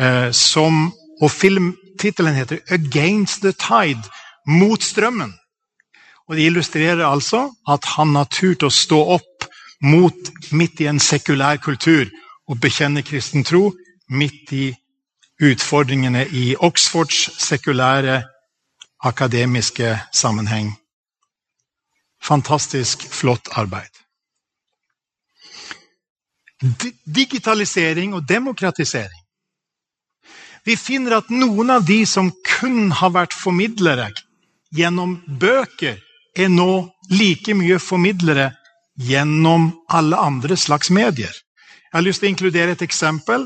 Eh, 0.01 0.31
som, 0.31 0.93
og 1.21 1.31
filmtittelen 1.31 2.35
heter 2.35 2.57
'Against 2.67 3.41
the 3.41 3.51
Tide', 3.51 4.09
mot 4.47 4.83
strømmen. 4.83 5.33
Og 6.27 6.35
Det 6.35 6.45
illustrerer 6.45 7.07
altså 7.07 7.51
at 7.69 7.85
han 7.85 8.15
har 8.15 8.23
turt 8.23 8.63
å 8.63 8.69
stå 8.69 8.97
opp 8.97 9.45
mot, 9.81 10.31
midt 10.51 10.79
i 10.79 10.87
en 10.87 10.99
sekulær 10.99 11.55
kultur 11.55 12.05
og 12.47 12.59
bekjenne 12.61 13.01
kristen 13.01 13.43
tro 13.43 13.73
midt 14.09 14.51
i 14.51 14.73
utfordringene 15.41 16.27
i 16.27 16.55
Oxfords 16.59 17.29
sekulære 17.41 18.23
akademiske 19.03 19.99
sammenheng. 20.13 20.73
Fantastisk 22.23 23.03
flott 23.11 23.49
arbeid. 23.51 24.04
Digitalisering 27.05 28.13
og 28.13 28.25
demokratisering. 28.27 29.21
Vi 30.65 30.75
finner 30.75 31.19
at 31.19 31.29
noen 31.29 31.69
av 31.69 31.85
de 31.85 31.99
som 32.09 32.31
kun 32.57 32.89
har 32.99 33.13
vært 33.13 33.35
formidlere 33.37 34.09
gjennom 34.75 35.19
bøker, 35.39 35.99
er 36.35 36.49
nå 36.51 36.89
like 37.13 37.53
mye 37.55 37.77
formidlere 37.79 38.49
gjennom 38.99 39.69
alle 39.87 40.17
andre 40.19 40.57
slags 40.59 40.89
medier. 40.91 41.31
Jeg 41.31 41.93
har 41.93 42.03
lyst 42.03 42.19
til 42.23 42.27
å 42.27 42.33
inkludere 42.33 42.75
et 42.75 42.83
eksempel 42.83 43.45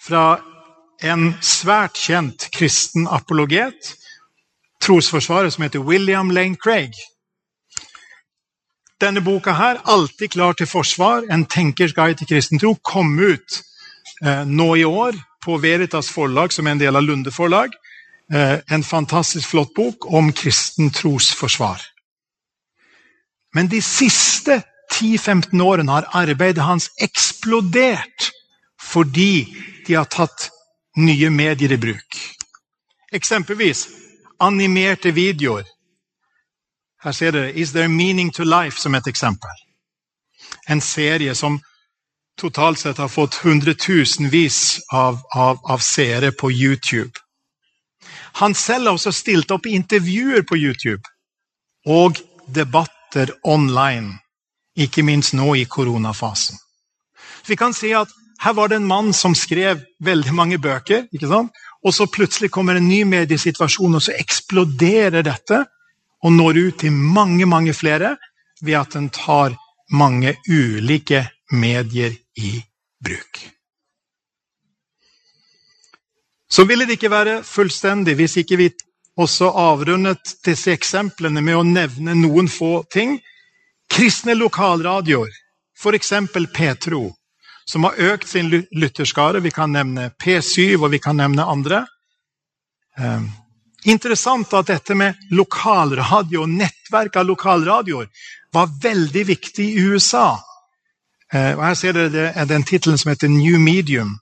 fra 0.00 0.38
en 1.04 1.34
svært 1.44 1.98
kjent 2.00 2.46
kristen 2.54 3.08
apologet, 3.10 3.92
trosforsvarer 4.84 5.52
som 5.52 5.66
heter 5.66 5.84
William 5.84 6.30
Lane 6.32 6.56
Craig. 6.56 6.94
Denne 9.00 9.20
boka 9.20 9.52
her, 9.52 9.80
'Alltid 9.84 10.28
klar 10.28 10.52
til 10.52 10.66
forsvar', 10.66 11.32
en 11.32 11.46
tenkers 11.46 11.92
guide 11.92 12.18
til 12.18 12.26
kristen 12.26 12.58
tro, 12.58 12.74
kom 12.74 13.18
ut 13.18 13.62
eh, 14.26 14.44
nå 14.44 14.74
i 14.74 14.84
år 14.84 15.12
på 15.44 15.58
Veritas 15.58 16.10
forlag, 16.10 16.52
som 16.52 16.66
er 16.66 16.72
en 16.72 16.80
del 16.80 16.96
av 16.96 17.02
Lunde 17.02 17.30
forlag. 17.30 17.70
Eh, 18.32 18.58
en 18.70 18.84
fantastisk 18.84 19.48
flott 19.48 19.74
bok 19.74 20.06
om 20.12 20.32
kristen 20.32 20.90
trosforsvar. 20.90 21.82
Men 23.54 23.68
de 23.68 23.82
siste 23.82 24.62
10-15 24.92 25.60
årene 25.62 25.92
har 25.92 26.08
arbeidet 26.12 26.62
hans 26.62 26.90
eksplodert 27.02 28.30
fordi 28.80 29.56
de 29.86 29.94
har 29.94 30.08
tatt 30.10 30.50
nye 30.96 31.30
medier 31.30 31.72
i 31.72 31.80
bruk. 31.80 32.18
Eksempelvis 33.12 33.88
animerte 34.40 35.10
videoer 35.14 35.64
her 37.04 37.12
ser 37.12 37.30
dere 37.30 37.52
'Is 37.52 37.72
there 37.72 37.88
meaning 37.88 38.30
to 38.34 38.42
life' 38.42 38.80
som 38.80 38.94
et 38.94 39.06
eksempel. 39.06 39.50
En 40.68 40.80
serie 40.80 41.34
som 41.34 41.60
totalt 42.38 42.78
sett 42.78 42.98
har 42.98 43.08
fått 43.08 43.34
hundretusenvis 43.34 44.80
av, 44.92 45.20
av, 45.34 45.58
av 45.64 45.78
seere 45.78 46.32
på 46.32 46.50
YouTube. 46.50 47.12
Han 48.40 48.54
selv 48.54 48.86
har 48.86 48.92
også 48.92 49.12
stilt 49.12 49.50
opp 49.50 49.66
i 49.66 49.74
intervjuer 49.74 50.42
på 50.42 50.56
YouTube 50.56 51.02
og 51.86 52.18
debatter 52.54 53.30
online, 53.44 54.18
ikke 54.76 55.02
minst 55.02 55.34
nå 55.34 55.54
i 55.54 55.64
koronafasen. 55.64 56.58
Vi 57.46 57.56
kan 57.56 57.74
si 57.74 57.92
at 57.92 58.08
her 58.40 58.52
var 58.52 58.68
det 58.68 58.76
en 58.76 58.88
mann 58.88 59.12
som 59.12 59.34
skrev 59.34 59.84
veldig 60.00 60.34
mange 60.34 60.58
bøker, 60.58 61.06
og 61.84 61.94
så 61.94 62.06
plutselig 62.06 62.50
kommer 62.50 62.74
en 62.74 62.88
ny 62.88 63.04
mediesituasjon, 63.04 63.94
og 63.94 64.02
så 64.02 64.16
eksploderer 64.18 65.22
dette 65.22 65.64
og 66.24 66.32
når 66.32 66.60
ut 66.60 66.78
til 66.80 66.92
mange, 66.92 67.46
mange 67.46 67.74
flere 67.76 68.16
ved 68.64 68.78
at 68.80 68.96
den 68.96 69.10
tar 69.12 69.56
mange 69.92 70.36
ulike 70.48 71.26
medier 71.52 72.14
i 72.36 72.56
bruk. 73.04 73.42
Så 76.50 76.64
ville 76.64 76.86
det 76.86 76.96
ikke 76.98 77.10
være 77.10 77.42
fullstendig 77.44 78.14
hvis 78.16 78.36
ikke 78.40 78.56
vi 78.56 78.70
også 79.16 79.50
avrundet 79.58 80.36
disse 80.46 80.72
eksemplene 80.72 81.42
med 81.42 81.58
å 81.58 81.66
nevne 81.66 82.14
noen 82.18 82.48
få 82.50 82.84
ting. 82.92 83.18
Kristne 83.90 84.34
lokalradioer, 84.38 85.30
f.eks. 85.78 86.12
Petro, 86.54 87.08
som 87.66 87.84
har 87.84 88.00
økt 88.14 88.28
sin 88.28 88.50
lytterskare. 88.72 89.42
Vi 89.44 89.52
kan 89.54 89.74
nevne 89.74 90.10
P7, 90.22 90.76
og 90.80 90.90
vi 90.94 91.02
kan 91.02 91.18
nevne 91.20 91.46
andre. 91.46 91.84
Interessant 93.84 94.52
at 94.56 94.70
dette 94.70 94.96
med 94.96 95.14
lokalradio 95.30 96.46
og 96.46 96.52
nettverk 96.56 97.18
av 97.20 97.28
lokalradioer 97.28 98.08
var 98.54 98.70
veldig 98.82 99.24
viktig 99.28 99.66
i 99.74 99.86
USA. 99.92 100.38
Eh, 101.32 101.52
og 101.52 101.64
her 101.66 101.74
ser 101.76 101.96
dere 101.96 102.46
den 102.48 102.64
tittelen 102.64 103.00
som 103.00 103.12
heter 103.12 103.28
New 103.28 103.58
Medium. 103.60 104.16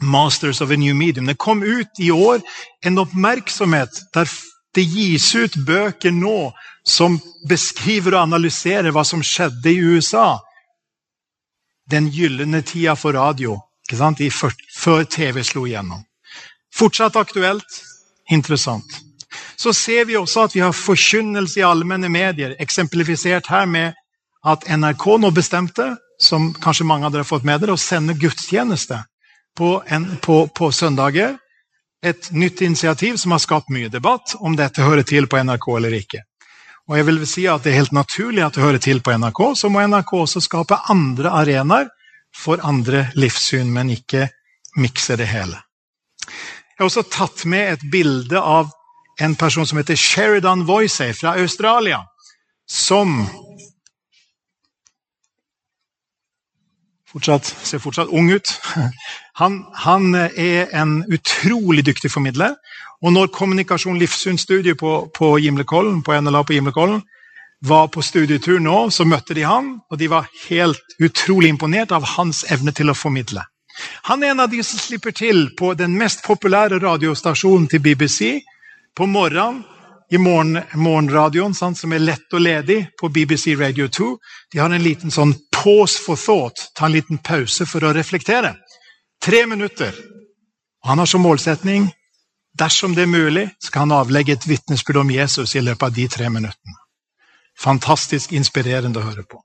Masters 0.00 0.60
of 0.60 0.70
a 0.70 0.76
New 0.76 0.94
Medium. 0.94 1.26
Det 1.26 1.36
kom 1.36 1.62
ut 1.62 2.00
i 2.00 2.10
år 2.10 2.40
en 2.86 2.98
oppmerksomhet 3.02 4.02
der 4.14 4.30
det 4.74 4.84
gis 4.84 5.34
ut 5.34 5.56
bøker 5.66 6.12
nå 6.14 6.52
som 6.86 7.18
beskriver 7.48 8.14
og 8.14 8.28
analyserer 8.28 8.92
hva 8.94 9.04
som 9.04 9.24
skjedde 9.24 9.72
i 9.72 9.80
USA. 9.82 10.38
Den 11.90 12.08
gylne 12.12 12.62
tida 12.62 12.94
for 12.96 13.16
radio, 13.16 13.58
før 13.88 15.04
TV 15.08 15.42
slo 15.42 15.66
igjennom. 15.66 16.04
Fortsatt 16.74 17.16
aktuelt 17.16 17.80
interessant. 18.30 19.00
Så 19.56 19.72
ser 19.72 20.04
vi 20.04 20.16
også 20.16 20.46
at 20.46 20.54
vi 20.56 20.62
har 20.62 20.76
forkynnelse 20.76 21.60
i 21.60 21.66
allmenne 21.66 22.08
medier, 22.08 22.54
eksemplifisert 22.62 23.50
her 23.52 23.66
med 23.66 23.96
at 24.46 24.64
NRK 24.70 25.06
nå 25.20 25.30
bestemte, 25.34 25.96
som 26.20 26.52
kanskje 26.54 26.86
mange 26.86 27.06
av 27.06 27.12
dere 27.12 27.24
har 27.24 27.30
fått 27.30 27.46
med 27.46 27.60
dere, 27.62 27.74
å 27.74 27.80
sende 27.80 28.16
gudstjeneste 28.18 29.02
på, 29.58 29.82
en, 29.86 30.08
på, 30.22 30.46
på 30.54 30.70
søndager. 30.72 31.36
Et 32.02 32.30
nytt 32.30 32.62
initiativ 32.62 33.16
som 33.18 33.34
har 33.34 33.42
skapt 33.42 33.70
mye 33.74 33.90
debatt 33.90 34.36
om 34.38 34.56
dette 34.56 34.86
hører 34.86 35.06
til 35.06 35.26
på 35.26 35.40
NRK 35.42 35.68
eller 35.76 35.98
ikke. 35.98 36.22
Og 36.88 36.96
jeg 36.96 37.06
vil 37.08 37.24
si 37.28 37.44
at 37.50 37.64
Det 37.64 37.72
er 37.72 37.82
helt 37.82 37.92
naturlig 37.92 38.44
at 38.44 38.54
det 38.54 38.64
hører 38.64 38.78
til 38.80 39.02
på 39.04 39.12
NRK. 39.12 39.40
Så 39.58 39.68
må 39.68 39.82
NRK 39.86 40.12
også 40.22 40.40
skape 40.40 40.78
andre 40.88 41.30
arenaer 41.42 41.90
for 42.34 42.62
andre 42.64 43.08
livssyn, 43.14 43.68
men 43.72 43.90
ikke 43.90 44.28
mikse 44.76 45.16
det 45.16 45.26
hele. 45.28 45.58
Jeg 46.78 46.84
har 46.84 46.92
også 46.92 47.08
tatt 47.10 47.40
med 47.50 47.72
et 47.72 47.80
bilde 47.90 48.38
av 48.38 48.68
en 49.18 49.32
person 49.34 49.66
som 49.66 49.80
heter 49.80 49.98
Sheridan 49.98 50.60
Voicey 50.68 51.10
fra 51.10 51.32
Australia, 51.42 52.04
som 52.70 53.16
fortsatt, 57.10 57.50
ser 57.66 57.82
fortsatt 57.82 58.14
ung 58.14 58.30
ut. 58.30 58.52
Han, 59.42 59.64
han, 59.74 60.14
er 60.14 60.70
en 60.70 61.00
utrolig 61.10 61.82
dyktig 61.86 62.12
formidler. 62.14 62.54
Og 63.02 63.10
når 63.12 63.34
Kommunikasjon 63.34 63.98
Livssynsstudiet 63.98 64.78
på, 64.78 65.10
på 65.14 65.34
Gimlekollen, 65.42 66.04
på 66.06 66.14
NLA 66.20 66.46
på 66.46 66.60
Gimlekollen 66.60 67.02
var 67.66 67.90
på 67.90 68.06
studietur 68.06 68.62
nå, 68.62 68.84
så 68.94 69.02
møtte 69.02 69.34
de 69.34 69.42
han, 69.50 69.80
og 69.90 69.98
de 69.98 70.14
var 70.14 70.30
helt 70.46 70.98
utrolig 71.02 71.50
imponert 71.50 71.90
av 71.90 72.06
hans 72.14 72.44
evne 72.54 72.70
til 72.70 72.94
å 72.94 72.94
formidle. 72.94 73.42
Han 74.10 74.22
er 74.22 74.32
en 74.32 74.40
av 74.40 74.50
de 74.50 74.62
som 74.64 74.80
slipper 74.80 75.14
til 75.16 75.50
på 75.58 75.72
den 75.78 75.96
mest 75.98 76.22
populære 76.26 76.80
radiostasjonen 76.82 77.68
til 77.68 77.82
BBC 77.84 78.38
på 78.96 79.06
morgenen 79.06 79.64
i 80.10 80.18
morgen, 80.18 80.62
morgenradioen, 80.74 81.54
sant, 81.54 81.78
som 81.78 81.92
er 81.92 82.00
lett 82.00 82.32
og 82.32 82.40
ledig 82.40 82.78
på 82.96 83.10
BBC 83.12 83.52
Radio 83.60 83.88
2. 83.92 84.06
De 84.52 84.60
har 84.62 84.72
en 84.72 84.82
liten 84.82 85.12
sånn 85.12 85.34
pause 85.52 86.00
for 86.00 86.16
thought, 86.16 86.70
ta 86.74 86.86
en 86.88 86.94
liten 86.96 87.20
pause 87.20 87.66
for 87.68 87.84
å 87.84 87.92
reflektere. 87.92 88.54
Tre 89.20 89.44
minutter. 89.46 89.92
Og 90.82 90.92
han 90.92 91.02
har 91.02 91.10
som 91.10 91.24
målsetning 91.26 91.90
dersom 92.58 92.94
det 92.96 93.04
er 93.04 93.12
mulig, 93.12 93.44
skal 93.62 93.86
han 93.86 93.98
avlegge 93.98 94.34
et 94.34 94.46
vitnesbyrd 94.48 95.02
om 95.02 95.12
Jesus 95.12 95.54
i 95.54 95.62
løpet 95.62 95.90
av 95.90 95.94
de 95.94 96.08
tre 96.08 96.30
minuttene. 96.32 96.80
Fantastisk 97.58 98.32
inspirerende 98.32 99.02
å 99.02 99.10
høre 99.10 99.26
på. 99.28 99.42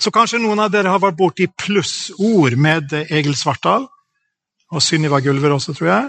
Så 0.00 0.12
kanskje 0.14 0.40
noen 0.40 0.60
av 0.62 0.72
dere 0.72 0.92
har 0.92 1.02
vært 1.02 1.18
borti 1.18 1.46
plussord 1.58 2.56
med 2.56 2.94
Egil 3.04 3.36
Svartdal. 3.36 3.86
Og 4.72 4.84
Sunniva 4.84 5.20
Gulver 5.24 5.54
også, 5.54 5.74
tror 5.76 5.90
jeg. 5.90 6.08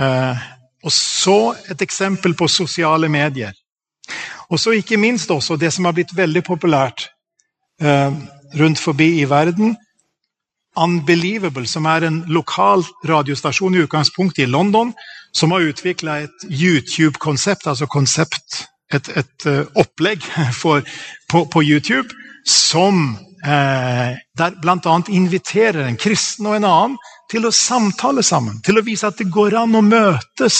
Eh, 0.00 0.44
og 0.82 0.94
så 0.94 1.38
et 1.70 1.82
eksempel 1.82 2.34
på 2.38 2.48
sosiale 2.50 3.08
medier. 3.10 3.54
Og 4.50 4.60
så 4.60 4.74
ikke 4.76 4.98
minst 5.00 5.30
også 5.30 5.56
det 5.56 5.72
som 5.72 5.86
har 5.86 5.94
blitt 5.96 6.14
veldig 6.16 6.42
populært 6.46 7.08
eh, 7.80 8.12
rundt 8.58 8.78
forbi 8.78 9.20
i 9.22 9.28
verden. 9.30 9.76
Unbelievable, 10.76 11.66
som 11.68 11.86
er 11.86 12.06
en 12.08 12.22
lokal 12.32 12.84
radiostasjon 13.08 13.74
i 13.76 13.82
utgangspunktet 13.84 14.46
i 14.46 14.50
London, 14.50 14.94
som 15.32 15.52
har 15.52 15.68
utvikla 15.68 16.18
et 16.24 16.46
YouTube-konsept, 16.48 17.66
altså 17.66 17.86
konsept, 17.86 18.66
et, 18.92 19.08
et 19.16 19.46
uh, 19.48 19.64
opplegg 19.80 20.24
for, 20.62 20.84
på, 21.28 21.44
på, 21.44 21.62
YouTube, 21.62 22.08
som 22.44 23.16
eh, 23.44 24.18
der 24.38 24.56
bl.a. 24.62 25.02
inviterer 25.08 25.86
en 25.86 25.96
kristen 25.96 26.46
og 26.46 26.56
en 26.56 26.68
annen 26.68 26.96
til 27.30 27.46
å 27.46 27.54
samtale 27.54 28.22
sammen, 28.22 28.60
til 28.64 28.78
å 28.78 28.84
vise 28.86 29.08
at 29.08 29.18
det 29.20 29.30
går 29.32 29.56
an 29.62 29.78
å 29.78 29.84
møtes 29.84 30.58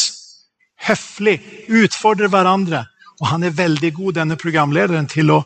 høflig, 0.87 1.37
utfordre 1.69 2.31
hverandre. 2.33 2.87
Og 3.21 3.29
han 3.31 3.45
er 3.47 3.55
veldig 3.55 3.93
god, 3.95 4.15
denne 4.23 4.39
programlederen, 4.41 5.07
til 5.11 5.31
å 5.31 5.43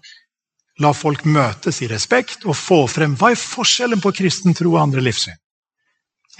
la 0.80 0.92
folk 0.92 1.24
møtes 1.24 1.80
i 1.82 1.88
respekt 1.90 2.44
og 2.44 2.56
få 2.56 2.82
frem 2.90 3.16
hva 3.16 3.32
er 3.32 3.40
forskjellen 3.40 4.00
på 4.04 4.12
kristen 4.16 4.56
tro 4.56 4.74
og 4.74 4.82
andre 4.82 5.04
livssyn. 5.04 5.36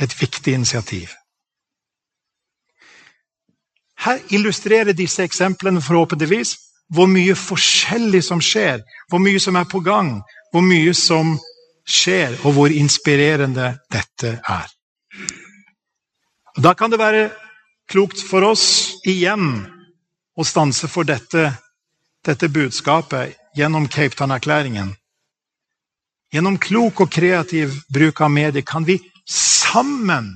Et 0.01 0.13
viktig 0.21 0.53
initiativ. 0.53 1.15
Her 4.05 4.21
illustrerer 4.37 4.93
disse 4.93 5.25
eksemplene 5.25 5.81
forhåpentligvis 5.81 6.53
hvor 6.92 7.09
mye 7.11 7.35
forskjellig 7.35 8.22
som 8.25 8.40
skjer, 8.42 8.83
hvor 9.11 9.22
mye 9.22 9.40
som 9.42 9.57
er 9.59 9.66
på 9.70 9.81
gang, 9.85 10.20
hvor 10.53 10.64
mye 10.64 10.94
som 10.94 11.37
skjer, 11.87 12.37
og 12.44 12.57
hvor 12.57 12.72
inspirerende 12.72 13.72
dette 13.92 14.38
er. 14.42 14.68
Da 16.57 16.75
kan 16.75 16.90
det 16.90 16.99
være 16.99 17.31
klokt 17.90 18.22
for 18.22 18.46
oss 18.46 18.96
igjen 19.07 19.66
å 20.37 20.44
stanse 20.44 20.88
for 20.88 21.07
dette, 21.09 21.51
dette 22.25 22.49
budskapet 22.49 23.37
gjennom 23.57 23.88
Cape 23.88 24.16
Town-erklæringen. 24.16 24.94
Gjennom 26.33 26.59
klok 26.59 27.05
og 27.05 27.12
kreativ 27.12 27.77
bruk 27.92 28.20
av 28.20 28.33
medier 28.33 28.64
kan 28.66 28.85
vi 28.85 28.99
sammen 29.31 30.33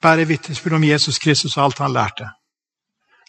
bære 0.00 0.26
vitnesbyrd 0.30 0.78
om 0.78 0.84
Jesus 0.88 1.18
Kristus 1.20 1.56
og 1.58 1.64
alt 1.64 1.82
han 1.84 1.92
lærte. 1.92 2.30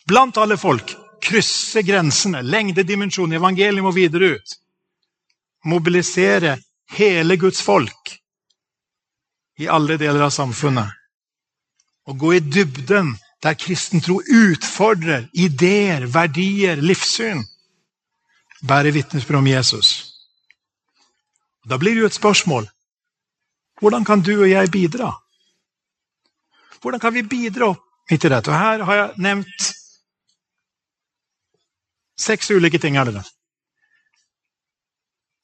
Blant 0.08 0.38
alle 0.38 0.58
folk. 0.58 0.96
Krysse 1.22 1.84
grensene, 1.86 2.42
lengde, 2.42 2.84
dimensjon, 2.84 3.34
evangeliet 3.34 3.86
må 3.86 3.94
videre 3.96 4.36
ut. 4.36 4.58
Mobilisere 5.70 6.58
hele 6.98 7.38
Guds 7.38 7.62
folk 7.62 8.16
i 9.62 9.68
alle 9.70 9.98
deler 10.02 10.26
av 10.26 10.34
samfunnet. 10.34 10.90
Å 12.10 12.18
gå 12.18 12.34
i 12.34 12.42
dybden 12.42 13.14
der 13.42 13.58
kristen 13.58 14.02
tro 14.02 14.20
utfordrer 14.22 15.28
ideer, 15.34 16.08
verdier, 16.10 16.82
livssyn. 16.82 17.44
Bære 18.66 18.94
vitnesbyrd 18.94 19.42
om 19.42 19.50
Jesus. 19.50 19.90
Da 21.66 21.78
blir 21.78 21.96
det 21.96 22.04
jo 22.04 22.10
et 22.10 22.18
spørsmål. 22.18 22.68
Hvordan 23.82 24.06
kan 24.06 24.22
du 24.22 24.34
og 24.40 24.50
jeg 24.50 24.72
bidra? 24.74 25.12
Hvordan 26.82 27.02
kan 27.02 27.14
vi 27.14 27.22
bidra 27.26 27.72
midt 28.10 28.26
i 28.26 28.30
dette? 28.30 28.50
Og 28.50 28.58
her 28.58 28.84
har 28.86 29.00
jeg 29.00 29.22
nevnt 29.26 29.72
seks 32.22 32.52
ulike 32.54 32.80
ting. 32.82 32.98
Er 33.02 33.12
det. 33.12 33.24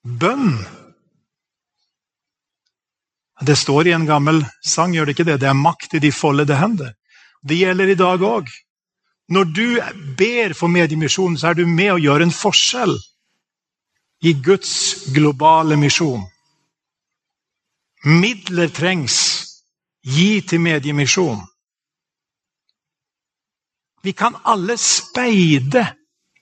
Bønn 0.06 0.54
det 3.42 3.56
står 3.56 3.88
i 3.88 3.92
en 3.94 4.06
gammel 4.06 4.42
sang, 4.66 4.96
gjør 4.96 5.06
det 5.06 5.14
ikke 5.14 5.28
det? 5.28 5.42
Det 5.42 5.50
er 5.50 5.58
makt 5.58 5.94
i 5.94 6.02
de 6.02 6.12
foldede 6.12 6.58
hender. 6.58 6.96
Det 7.46 7.58
gjelder 7.60 7.92
i 7.92 8.00
dag 8.00 8.24
òg. 8.26 8.50
Når 9.30 9.44
du 9.44 9.68
ber 10.18 10.56
for 10.58 10.72
mediemisjonen, 10.72 11.38
så 11.38 11.52
er 11.52 11.60
du 11.60 11.68
med 11.68 11.92
å 11.94 12.02
gjøre 12.02 12.26
en 12.26 12.34
forskjell 12.34 12.96
i 14.26 14.34
Guds 14.34 15.12
globale 15.14 15.78
misjon. 15.78 16.24
Midler 18.06 18.72
trengs. 18.74 19.20
Gi 20.08 20.40
til 20.48 20.62
mediemisjon. 20.64 21.42
Vi 24.02 24.14
kan 24.16 24.38
alle 24.48 24.78
speide 24.80 25.84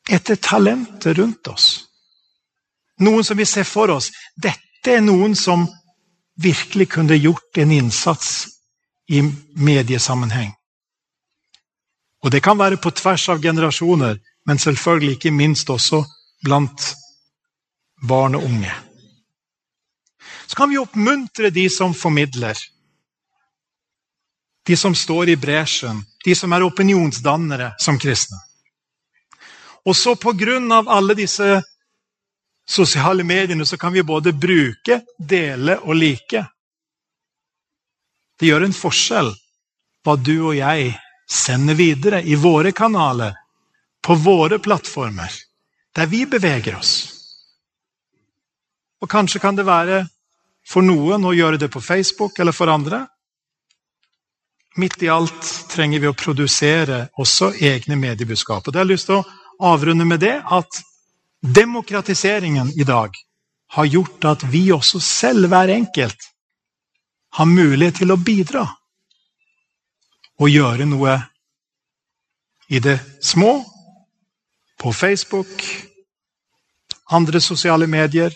etter 0.10 0.36
talentet 0.36 1.18
rundt 1.18 1.48
oss. 1.48 1.86
Noen 3.00 3.24
som 3.24 3.38
vi 3.38 3.46
ser 3.46 3.64
for 3.64 3.92
oss. 3.92 4.12
Dette 4.36 4.92
er 4.92 5.02
noen 5.02 5.36
som 5.36 5.68
virkelig 6.36 6.90
kunne 6.92 7.18
gjort 7.18 7.58
en 7.58 7.72
innsats 7.72 8.48
i 9.08 9.22
mediesammenheng. 9.56 10.54
Og 12.24 12.32
Det 12.32 12.42
kan 12.44 12.58
være 12.58 12.78
på 12.78 12.92
tvers 12.92 13.30
av 13.30 13.42
generasjoner, 13.42 14.18
men 14.46 14.58
selvfølgelig 14.60 15.12
ikke 15.16 15.32
minst 15.32 15.70
også 15.70 16.04
blant 16.44 16.96
barn 18.08 18.36
og 18.36 18.44
unge. 18.44 18.74
Så 20.48 20.56
kan 20.56 20.70
vi 20.70 20.78
oppmuntre 20.78 21.50
de 21.50 21.70
som 21.70 21.94
formidler. 21.94 22.58
De 24.68 24.78
som 24.78 24.96
står 24.96 25.30
i 25.30 25.36
bresjen, 25.36 26.02
de 26.26 26.36
som 26.36 26.52
er 26.52 26.66
opinionsdannere 26.66 27.74
som 27.80 28.00
kristne. 28.00 28.38
Og 29.86 29.96
så 29.96 30.16
av 30.16 30.90
alle 30.90 31.14
disse 31.14 31.62
sosiale 32.68 33.24
mediene 33.24 33.66
så 33.66 33.78
kan 33.78 33.94
vi 33.94 34.04
både 34.04 34.34
bruke, 34.34 35.02
dele 35.18 35.78
og 35.80 35.96
like. 35.96 36.46
Det 38.40 38.48
gjør 38.48 38.66
en 38.66 38.74
forskjell 38.74 39.32
hva 40.06 40.16
du 40.16 40.36
og 40.50 40.56
jeg 40.58 40.92
sender 41.30 41.74
videre 41.74 42.22
i 42.24 42.36
våre 42.36 42.72
kanaler, 42.72 43.34
på 44.02 44.14
våre 44.16 44.60
plattformer, 44.60 45.32
der 45.96 46.06
vi 46.06 46.26
beveger 46.30 46.76
oss. 46.78 46.92
Og 49.02 49.10
kanskje 49.10 49.42
kan 49.42 49.58
det 49.58 49.66
være 49.66 50.04
for 50.66 50.86
noen 50.86 51.26
å 51.26 51.34
gjøre 51.34 51.58
det 51.62 51.72
på 51.74 51.82
Facebook 51.82 52.40
eller 52.40 52.54
for 52.54 52.70
andre. 52.70 53.06
Midt 54.78 55.02
i 55.06 55.10
alt 55.10 55.50
trenger 55.72 56.04
vi 56.04 56.10
å 56.10 56.18
produsere 56.18 57.08
også 57.18 57.54
egne 57.62 57.98
mediebudskap. 57.98 58.66
Og 58.66 58.74
det 58.74 58.82
har 58.82 58.86
jeg 58.86 58.94
lyst 58.94 59.10
til 59.10 59.22
å 59.22 59.26
avrunde 59.60 60.06
med 60.06 60.20
det 60.20 60.42
at 60.52 60.82
Demokratiseringen 61.46 62.72
i 62.80 62.84
dag 62.84 63.12
har 63.68 63.86
gjort 63.86 64.26
at 64.26 64.44
vi 64.50 64.72
også 64.74 65.00
selv, 65.00 65.48
hver 65.48 65.70
enkelt, 65.70 66.18
har 67.38 67.46
mulighet 67.46 68.00
til 68.02 68.14
å 68.14 68.18
bidra. 68.18 68.64
Og 70.42 70.50
gjøre 70.50 70.88
noe 70.90 71.20
i 72.70 72.82
det 72.82 72.98
små, 73.22 73.60
på 74.82 74.94
Facebook, 74.94 75.62
andre 77.14 77.42
sosiale 77.42 77.88
medier, 77.88 78.34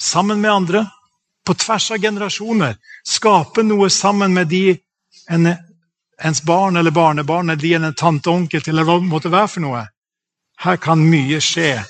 sammen 0.00 0.40
med 0.40 0.52
andre, 0.52 0.84
på 1.46 1.54
tvers 1.54 1.90
av 1.90 1.98
generasjoner. 2.02 2.76
Skape 3.08 3.64
noe 3.64 3.88
sammen 3.90 4.36
med 4.36 4.52
de 4.52 4.76
en, 5.32 5.48
ens 6.24 6.42
barn 6.42 6.76
eller 6.76 6.90
barnebarn 6.90 7.50
eller 7.50 7.76
en 7.76 7.94
tante 7.94 8.30
og 8.30 8.42
onkel 8.42 8.62
eller 8.68 8.84
hva 8.84 8.98
det 9.00 9.08
måtte 9.08 9.32
være 9.32 9.48
for 9.48 9.64
noe. 9.64 9.86
Her 10.60 10.76
kan 10.76 11.00
mye 11.00 11.40
skje. 11.40 11.80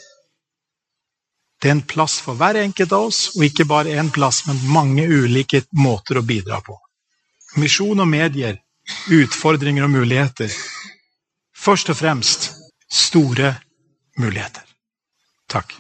Det 1.61 1.69
er 1.69 1.77
en 1.77 1.83
plass 1.85 2.21
for 2.25 2.39
hver 2.39 2.57
enkelt 2.63 2.93
av 2.97 3.11
oss, 3.11 3.21
og 3.37 3.45
ikke 3.45 3.67
bare 3.69 3.97
én 4.01 4.09
plass, 4.15 4.45
men 4.47 4.63
mange 4.73 5.05
ulike 5.05 5.65
måter 5.77 6.21
å 6.21 6.25
bidra 6.25 6.63
på. 6.65 6.79
Misjon 7.61 8.01
og 8.01 8.09
medier, 8.09 8.57
utfordringer 9.13 9.85
og 9.85 9.93
muligheter. 9.93 10.55
Først 11.53 11.93
og 11.93 11.99
fremst 11.99 12.49
store 12.89 13.53
muligheter. 14.17 14.65
Takk. 15.51 15.75